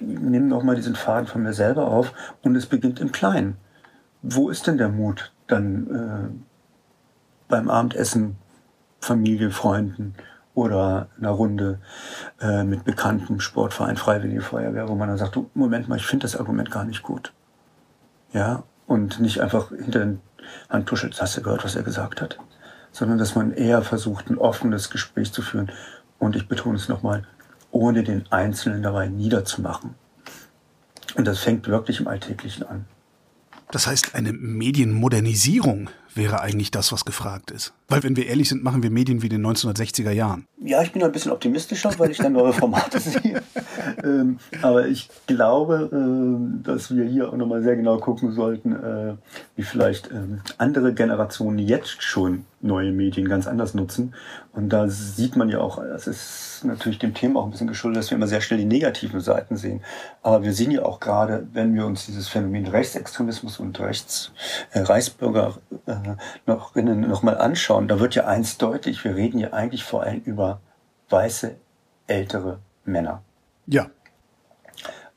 [0.00, 3.56] nehme noch mal diesen Faden von mir selber auf und es beginnt im Kleinen.
[4.22, 6.54] Wo ist denn der Mut dann äh,
[7.48, 8.36] beim Abendessen,
[9.00, 10.14] Familie, Freunden,
[10.54, 11.80] oder einer Runde
[12.40, 16.24] äh, mit bekannten Sportverein, Freiwillige Feuerwehr, wo man dann sagt, du, Moment mal, ich finde
[16.24, 17.32] das Argument gar nicht gut.
[18.32, 20.20] Ja, und nicht einfach hinter den
[20.68, 22.38] Hand tuschelt, hast du gehört, was er gesagt hat,
[22.92, 25.70] sondern dass man eher versucht, ein offenes Gespräch zu führen
[26.18, 27.26] und ich betone es nochmal,
[27.70, 29.94] ohne den Einzelnen dabei niederzumachen.
[31.16, 32.86] Und das fängt wirklich im Alltäglichen an.
[33.70, 37.72] Das heißt, eine Medienmodernisierung wäre eigentlich das, was gefragt ist.
[37.88, 40.46] Weil, wenn wir ehrlich sind, machen wir Medien wie in den 1960er Jahren.
[40.62, 43.42] Ja, ich bin ein bisschen optimistischer, weil ich dann neue Formate sehe.
[44.02, 49.14] Ähm, aber ich glaube, äh, dass wir hier auch nochmal sehr genau gucken sollten, äh,
[49.56, 50.14] wie vielleicht äh,
[50.58, 54.14] andere Generationen jetzt schon neue Medien ganz anders nutzen.
[54.52, 57.98] Und da sieht man ja auch, das ist natürlich dem Thema auch ein bisschen geschuldet,
[57.98, 59.82] dass wir immer sehr schnell die negativen Seiten sehen.
[60.22, 64.32] Aber wir sehen ja auch gerade, wenn wir uns dieses Phänomen Rechtsextremismus und Rechts,
[64.72, 65.92] äh, Reichsbürger äh,
[66.46, 70.20] noch, noch mal anschauen, da wird ja eins deutlich, wir reden ja eigentlich vor allem
[70.20, 70.60] über
[71.10, 71.56] weiße,
[72.06, 73.22] ältere Männer.
[73.66, 73.86] Ja.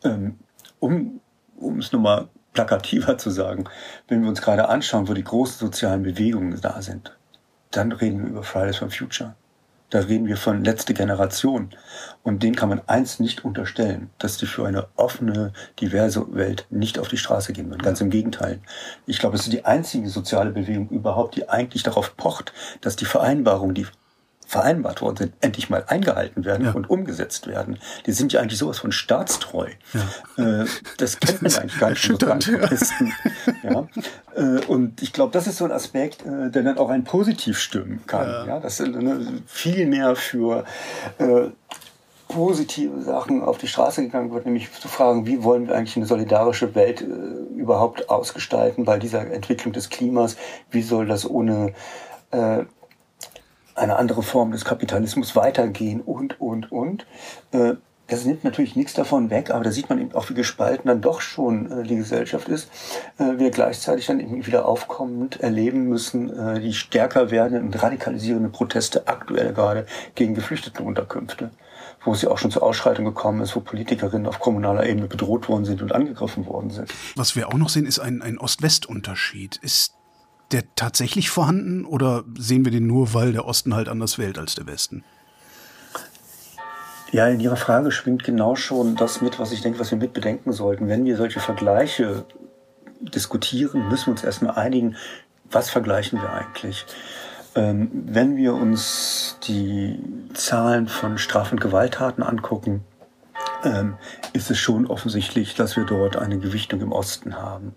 [0.04, 0.40] Ähm,
[0.80, 1.22] um,
[1.58, 3.66] um es nochmal plakativer zu sagen,
[4.08, 7.16] wenn wir uns gerade anschauen, wo die großen sozialen Bewegungen da sind,
[7.72, 9.36] dann reden wir über Fridays for Future.
[9.90, 11.70] Da reden wir von letzte Generation.
[12.24, 17.00] Und denen kann man eins nicht unterstellen, dass die für eine offene, diverse Welt nicht
[17.00, 17.82] auf die Straße gehen würden.
[17.82, 18.60] Ganz im Gegenteil.
[19.06, 23.06] Ich glaube, es ist die einzige soziale Bewegung überhaupt, die eigentlich darauf pocht, dass die
[23.06, 23.88] Vereinbarung, die
[24.48, 26.72] vereinbart worden sind, endlich mal eingehalten werden ja.
[26.72, 27.80] und umgesetzt werden.
[28.06, 29.70] Die sind ja eigentlich sowas von staatstreu.
[29.94, 30.62] Ja.
[30.62, 30.66] Äh,
[30.98, 32.26] das kennt man eigentlich gar nicht von so
[33.64, 33.88] ja.
[34.36, 37.60] Äh, und ich glaube, das ist so ein Aspekt, äh, der dann auch ein positiv
[37.60, 38.28] stimmen kann.
[38.28, 38.46] Ja.
[38.48, 38.92] ja das ist
[39.48, 40.66] viel mehr für
[42.28, 46.06] positive Sachen auf die Straße gegangen wird, nämlich zu fragen, wie wollen wir eigentlich eine
[46.06, 47.06] solidarische Welt äh,
[47.56, 50.36] überhaupt ausgestalten bei dieser Entwicklung des Klimas?
[50.70, 51.74] Wie soll das ohne
[52.32, 52.66] äh,
[53.78, 57.06] eine andere Form des Kapitalismus weitergehen und, und, und.
[57.52, 57.76] Äh,
[58.10, 61.02] das nimmt natürlich nichts davon weg, aber da sieht man eben auch, wie gespalten dann
[61.02, 62.70] doch schon äh, die Gesellschaft ist.
[63.18, 69.08] Äh, wir gleichzeitig dann eben wieder aufkommend erleben müssen, die stärker werdenden und radikalisierenden Proteste
[69.08, 69.86] aktuell gerade
[70.16, 71.52] gegen Geflüchtetenunterkünfte
[72.04, 75.50] wo es ja auch schon zur Ausschreitung gekommen ist, wo Politikerinnen auf kommunaler Ebene bedroht
[75.50, 76.94] worden sind und angegriffen worden sind.
[77.16, 79.58] Was wir auch noch sehen, ist ein, ein Ost-West-Unterschied.
[79.58, 79.97] Ist
[80.52, 84.56] der tatsächlich vorhanden oder sehen wir den nur, weil der Osten halt anders wählt als
[84.56, 85.04] der Westen?
[87.12, 90.14] Ja, in Ihrer Frage schwingt genau schon das mit, was ich denke, was wir mit
[90.14, 90.90] bedenken sollten.
[90.90, 92.26] Wenn wir solche Vergleiche
[93.00, 94.98] diskutieren, müssen wir uns erstmal einigen,
[95.50, 96.86] was vergleichen wir eigentlich?
[97.56, 100.00] Ähm, wenn wir uns die
[100.34, 102.84] Zahlen von Straf- und Gewalttaten angucken,
[103.64, 103.96] ähm,
[104.34, 107.74] ist es schon offensichtlich, dass wir dort eine Gewichtung im Osten haben.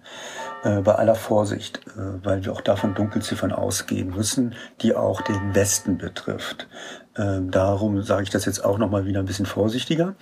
[0.62, 5.54] Äh, bei aller Vorsicht, äh, weil wir auch davon Dunkelziffern ausgehen müssen, die auch den
[5.54, 6.68] Westen betrifft.
[7.16, 10.14] Ähm, darum sage ich das jetzt auch noch mal wieder ein bisschen vorsichtiger.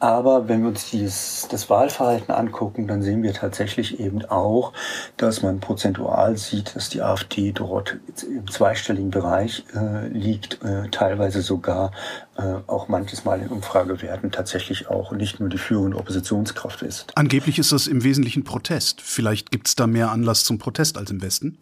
[0.00, 4.72] Aber wenn wir uns dieses, das Wahlverhalten angucken, dann sehen wir tatsächlich eben auch,
[5.16, 11.42] dass man prozentual sieht, dass die AfD dort im zweistelligen Bereich äh, liegt, äh, teilweise
[11.42, 11.90] sogar
[12.36, 17.12] äh, auch manches Mal in Umfragewerten tatsächlich auch nicht nur die führende Oppositionskraft ist.
[17.16, 19.00] Angeblich ist das im Wesentlichen Protest.
[19.00, 21.58] Vielleicht gibt es da mehr Anlass zum Protest als im Westen?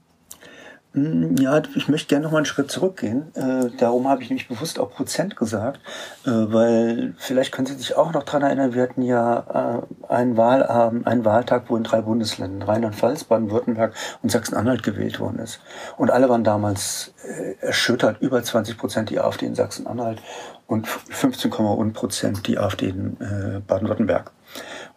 [0.96, 3.30] Hm, ja, ich möchte gerne noch mal einen Schritt zurückgehen.
[3.34, 5.78] Äh, darum habe ich nämlich bewusst auch Prozent gesagt,
[6.24, 10.38] äh, weil vielleicht können Sie sich auch noch dran erinnern, wir hatten ja äh, einen
[10.38, 13.92] Wahlabend, einen Wahltag, wo in drei Bundesländern, Rheinland-Pfalz, Baden-Württemberg
[14.22, 15.60] und Sachsen-Anhalt gewählt worden ist.
[15.98, 20.22] Und alle waren damals äh, erschüttert, über 20 Prozent die AfD in Sachsen-Anhalt
[20.66, 24.32] und 15,1 Prozent die AfD in äh, Baden-Württemberg.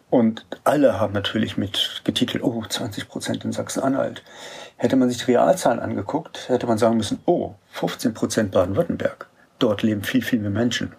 [0.08, 4.22] Und alle haben natürlich mit getitelt, oh, 20 Prozent in Sachsen-Anhalt.
[4.80, 9.26] Hätte man sich die Realzahlen angeguckt, hätte man sagen müssen, oh, 15 Prozent Baden-Württemberg.
[9.58, 10.94] Dort leben viel, viel mehr Menschen.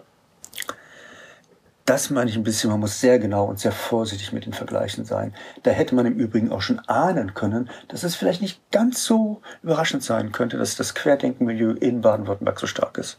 [1.84, 5.04] Das meine ich ein bisschen, man muss sehr genau und sehr vorsichtig mit den Vergleichen
[5.04, 5.34] sein.
[5.64, 9.42] Da hätte man im Übrigen auch schon ahnen können, dass es vielleicht nicht ganz so
[9.64, 13.18] überraschend sein könnte, dass das Querdenkenmilieu in Baden-Württemberg so stark ist.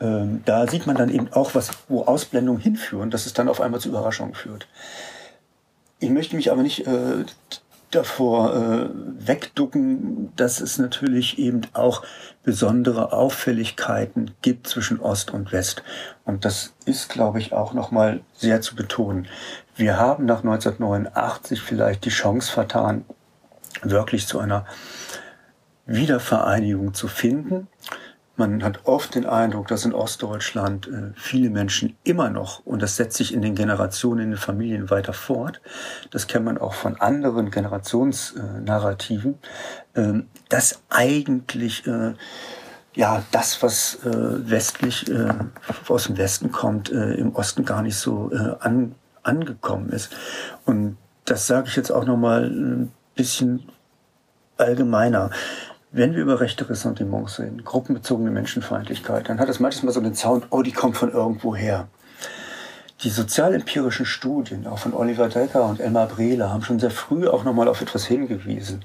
[0.00, 3.60] Ähm, da sieht man dann eben auch, was, wo Ausblendungen hinführen, dass es dann auf
[3.60, 4.66] einmal zu Überraschungen führt.
[5.98, 7.26] Ich möchte mich aber nicht äh,
[7.94, 8.88] davor äh,
[9.26, 12.02] wegducken, dass es natürlich eben auch
[12.42, 15.82] besondere Auffälligkeiten gibt zwischen Ost und West.
[16.24, 19.26] Und das ist, glaube ich, auch nochmal sehr zu betonen.
[19.76, 23.04] Wir haben nach 1989 vielleicht die Chance vertan,
[23.82, 24.66] wirklich zu einer
[25.86, 27.68] Wiedervereinigung zu finden.
[28.36, 32.96] Man hat oft den Eindruck, dass in Ostdeutschland äh, viele Menschen immer noch, und das
[32.96, 35.60] setzt sich in den Generationen, in den Familien weiter fort,
[36.10, 39.38] das kennt man auch von anderen Generationsnarrativen,
[39.94, 40.14] äh,
[40.48, 42.14] dass eigentlich äh,
[42.94, 45.10] ja das, was westlich
[45.88, 48.30] aus dem Westen kommt, im Osten gar nicht so
[48.60, 50.14] an, angekommen ist.
[50.64, 53.68] Und das sage ich jetzt auch noch mal ein bisschen
[54.58, 55.30] allgemeiner.
[55.96, 60.46] Wenn wir über rechte Ressentiments reden, gruppenbezogene Menschenfeindlichkeit, dann hat es manchmal so den Sound,
[60.50, 61.86] oh, die kommt von irgendwo her.
[63.02, 67.44] Die sozialempirischen Studien, auch von Oliver Decker und Elmar Brehler, haben schon sehr früh auch
[67.44, 68.84] nochmal auf etwas hingewiesen.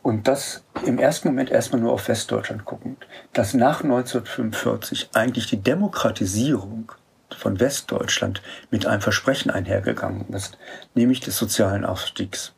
[0.00, 5.60] Und das im ersten Moment erstmal nur auf Westdeutschland guckend, dass nach 1945 eigentlich die
[5.60, 6.92] Demokratisierung
[7.36, 10.56] von Westdeutschland mit einem Versprechen einhergegangen ist,
[10.94, 12.52] nämlich des sozialen Aufstiegs.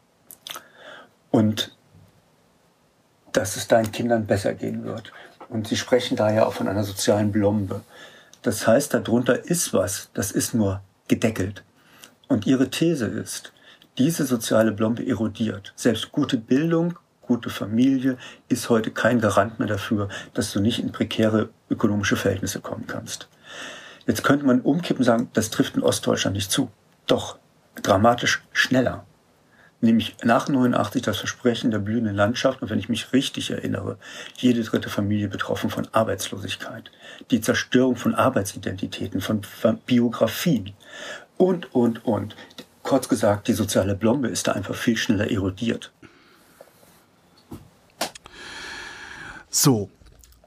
[1.31, 1.74] Und
[3.33, 5.12] dass es deinen Kindern besser gehen wird.
[5.49, 7.83] Und sie sprechen da ja auch von einer sozialen Blombe.
[8.43, 11.64] Das heißt, darunter ist was, das ist nur gedeckelt.
[12.28, 13.53] Und ihre These ist,
[13.99, 15.72] diese soziale Blombe erodiert.
[15.76, 18.16] Selbst gute Bildung, gute Familie
[18.49, 23.28] ist heute kein Garant mehr dafür, dass du nicht in prekäre ökonomische Verhältnisse kommen kannst.
[24.07, 26.70] Jetzt könnte man umkippen und sagen, das trifft in Ostdeutschland nicht zu.
[27.07, 27.39] Doch,
[27.83, 29.05] dramatisch schneller
[29.81, 33.99] nämlich nach 89 das Versprechen der blühenden Landschaft und wenn ich mich richtig erinnere,
[34.37, 36.91] jede dritte Familie betroffen von Arbeitslosigkeit,
[37.31, 39.43] die Zerstörung von Arbeitsidentitäten, von
[39.87, 40.72] Biografien
[41.37, 42.37] und, und, und.
[42.83, 45.93] Kurz gesagt, die soziale Blombe ist da einfach viel schneller erodiert.
[49.51, 49.91] So,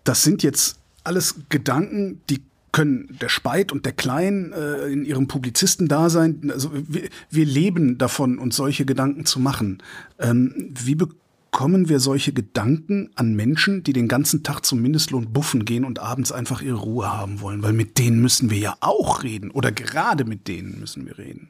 [0.03, 5.27] das sind jetzt alles Gedanken, die können der Speit und der Klein äh, in ihrem
[5.27, 9.81] Publizistendasein, also wir, wir leben davon, uns solche Gedanken zu machen.
[10.19, 15.63] Ähm, wie bekommen wir solche Gedanken an Menschen, die den ganzen Tag zum Mindestlohn buffen
[15.65, 17.63] gehen und abends einfach ihre Ruhe haben wollen?
[17.63, 21.49] Weil mit denen müssen wir ja auch reden oder gerade mit denen müssen wir reden.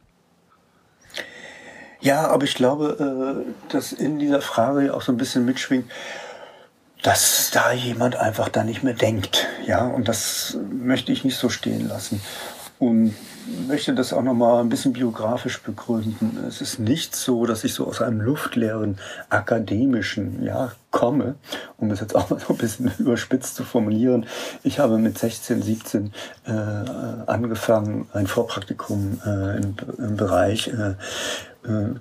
[2.01, 5.85] Ja, aber ich glaube, äh, dass in dieser Frage auch so ein bisschen mitschwingt,
[7.03, 9.47] dass da jemand einfach da nicht mehr denkt.
[9.67, 12.21] Ja, und das möchte ich nicht so stehen lassen.
[12.79, 13.13] Und
[13.67, 16.37] möchte das auch nochmal ein bisschen biografisch begründen.
[16.47, 18.97] Es ist nicht so, dass ich so aus einem luftleeren
[19.29, 21.35] akademischen ja, komme,
[21.77, 24.25] um das jetzt auch mal so ein bisschen überspitzt zu formulieren.
[24.63, 26.13] Ich habe mit 16, 17
[26.45, 30.95] äh, angefangen, ein Vorpraktikum äh, im, im Bereich äh,
[31.65, 31.93] äh,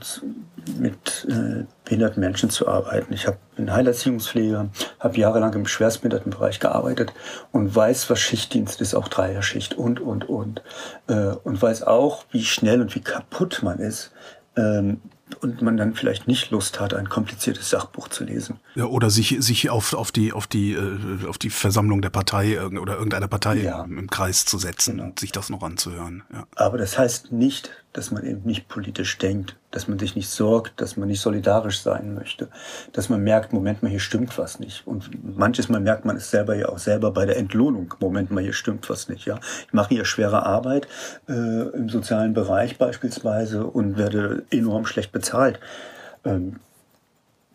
[0.78, 3.12] mit äh, behinderten Menschen zu arbeiten.
[3.12, 4.68] Ich habe bin Heilerziehungspfleger,
[4.98, 7.12] habe jahrelang im Schwerstbehindertenbereich gearbeitet
[7.52, 10.62] und weiß, was Schichtdienst ist, auch Dreierschicht und, und, und.
[11.08, 14.12] Äh, und weiß auch, wie schnell und wie kaputt man ist,
[14.56, 15.00] ähm,
[15.40, 18.60] und man dann vielleicht nicht Lust hat, ein kompliziertes Sachbuch zu lesen.
[18.74, 22.60] Ja, oder sich, sich auf, auf, die, auf, die, äh, auf die Versammlung der Partei
[22.62, 23.82] oder irgendeiner Partei ja.
[23.84, 25.04] im, im, Kreis zu setzen genau.
[25.04, 26.22] und sich das noch anzuhören.
[26.32, 26.46] Ja.
[26.56, 30.80] Aber das heißt nicht, dass man eben nicht politisch denkt, dass man sich nicht sorgt,
[30.80, 32.48] dass man nicht solidarisch sein möchte,
[32.92, 34.86] dass man merkt, Moment mal, hier stimmt was nicht.
[34.86, 37.94] Und manches Mal merkt man es selber ja auch selber bei der Entlohnung.
[38.00, 39.26] Moment mal, hier stimmt was nicht.
[39.26, 40.88] Ja, ich mache hier schwere Arbeit
[41.28, 45.60] äh, im sozialen Bereich beispielsweise und werde enorm schlecht bezahlt.
[46.24, 46.56] Ähm,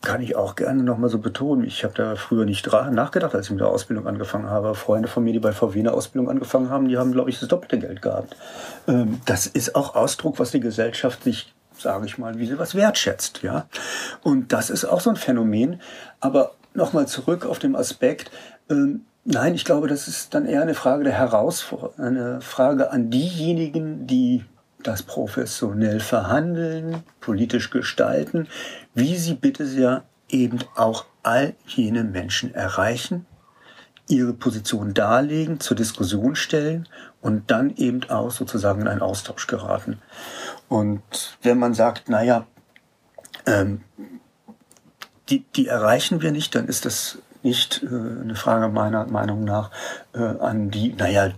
[0.02, 1.64] kann ich auch gerne nochmal so betonen.
[1.64, 4.74] Ich habe da früher nicht nachgedacht, als ich mit der Ausbildung angefangen habe.
[4.74, 7.48] Freunde von mir, die bei VW eine Ausbildung angefangen haben, die haben, glaube ich, das
[7.48, 8.36] doppelte Geld gehabt.
[8.86, 12.74] Ähm, das ist auch Ausdruck, was die Gesellschaft sich, sage ich mal, wie sie was
[12.74, 13.42] wertschätzt.
[13.42, 13.66] Ja?
[14.22, 15.80] Und das ist auch so ein Phänomen.
[16.20, 18.30] Aber nochmal zurück auf den Aspekt,
[18.70, 23.10] ähm, nein, ich glaube, das ist dann eher eine Frage der Herausforderung, eine Frage an
[23.10, 24.44] diejenigen, die
[24.82, 28.48] das professionell verhandeln, politisch gestalten,
[28.94, 33.26] wie sie bitte sehr eben auch all jene Menschen erreichen,
[34.08, 36.88] ihre Position darlegen, zur Diskussion stellen
[37.20, 40.00] und dann eben auch sozusagen in einen Austausch geraten.
[40.68, 41.02] Und
[41.42, 42.46] wenn man sagt, naja,
[43.46, 43.82] ähm,
[45.28, 49.70] die, die erreichen wir nicht, dann ist das nicht äh, eine Frage meiner Meinung nach
[50.14, 51.30] äh, an die, naja,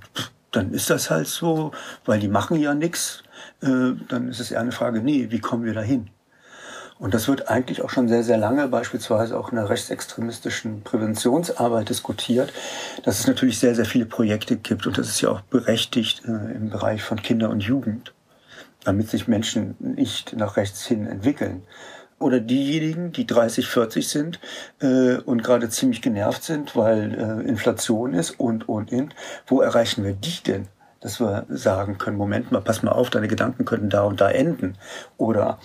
[0.50, 1.72] dann ist das halt so,
[2.04, 3.22] weil die machen ja nichts.
[3.62, 6.10] Äh, dann ist es eher eine Frage, nee, wie kommen wir dahin?
[7.00, 11.88] Und das wird eigentlich auch schon sehr, sehr lange beispielsweise auch in der rechtsextremistischen Präventionsarbeit
[11.88, 12.52] diskutiert,
[13.04, 16.52] dass es natürlich sehr, sehr viele Projekte gibt und das ist ja auch berechtigt äh,
[16.54, 18.12] im Bereich von Kinder und Jugend,
[18.84, 21.62] damit sich Menschen nicht nach rechts hin entwickeln.
[22.18, 24.40] Oder diejenigen, die 30, 40 sind
[24.80, 29.14] äh, und gerade ziemlich genervt sind, weil äh, Inflation ist und, und, und.
[29.46, 30.68] Wo erreichen wir die denn?
[31.00, 34.30] Dass wir sagen können, Moment mal, pass mal auf, deine Gedanken könnten da und da
[34.30, 34.76] enden.
[35.16, 35.58] Oder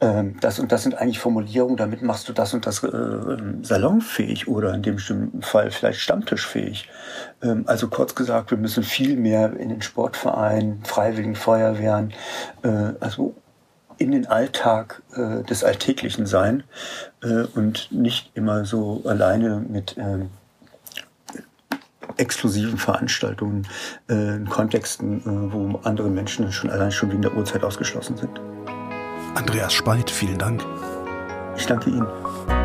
[0.00, 2.90] ähm, das und das sind eigentlich Formulierungen, damit machst du das und das äh,
[3.62, 6.88] salonfähig oder in dem bestimmten Fall vielleicht stammtischfähig.
[7.42, 12.12] Ähm, also kurz gesagt, wir müssen viel mehr in den Sportvereinen, Freiwilligen Feuerwehren,
[12.62, 13.34] äh, also
[13.98, 16.64] in den Alltag äh, des Alltäglichen sein
[17.22, 20.30] äh, und nicht immer so alleine mit ähm,
[22.16, 23.66] exklusiven Veranstaltungen,
[24.08, 28.40] äh, in Kontexten, äh, wo andere Menschen schon allein schon wegen der Uhrzeit ausgeschlossen sind.
[29.34, 30.64] Andreas Speit, vielen Dank.
[31.56, 32.63] Ich danke Ihnen.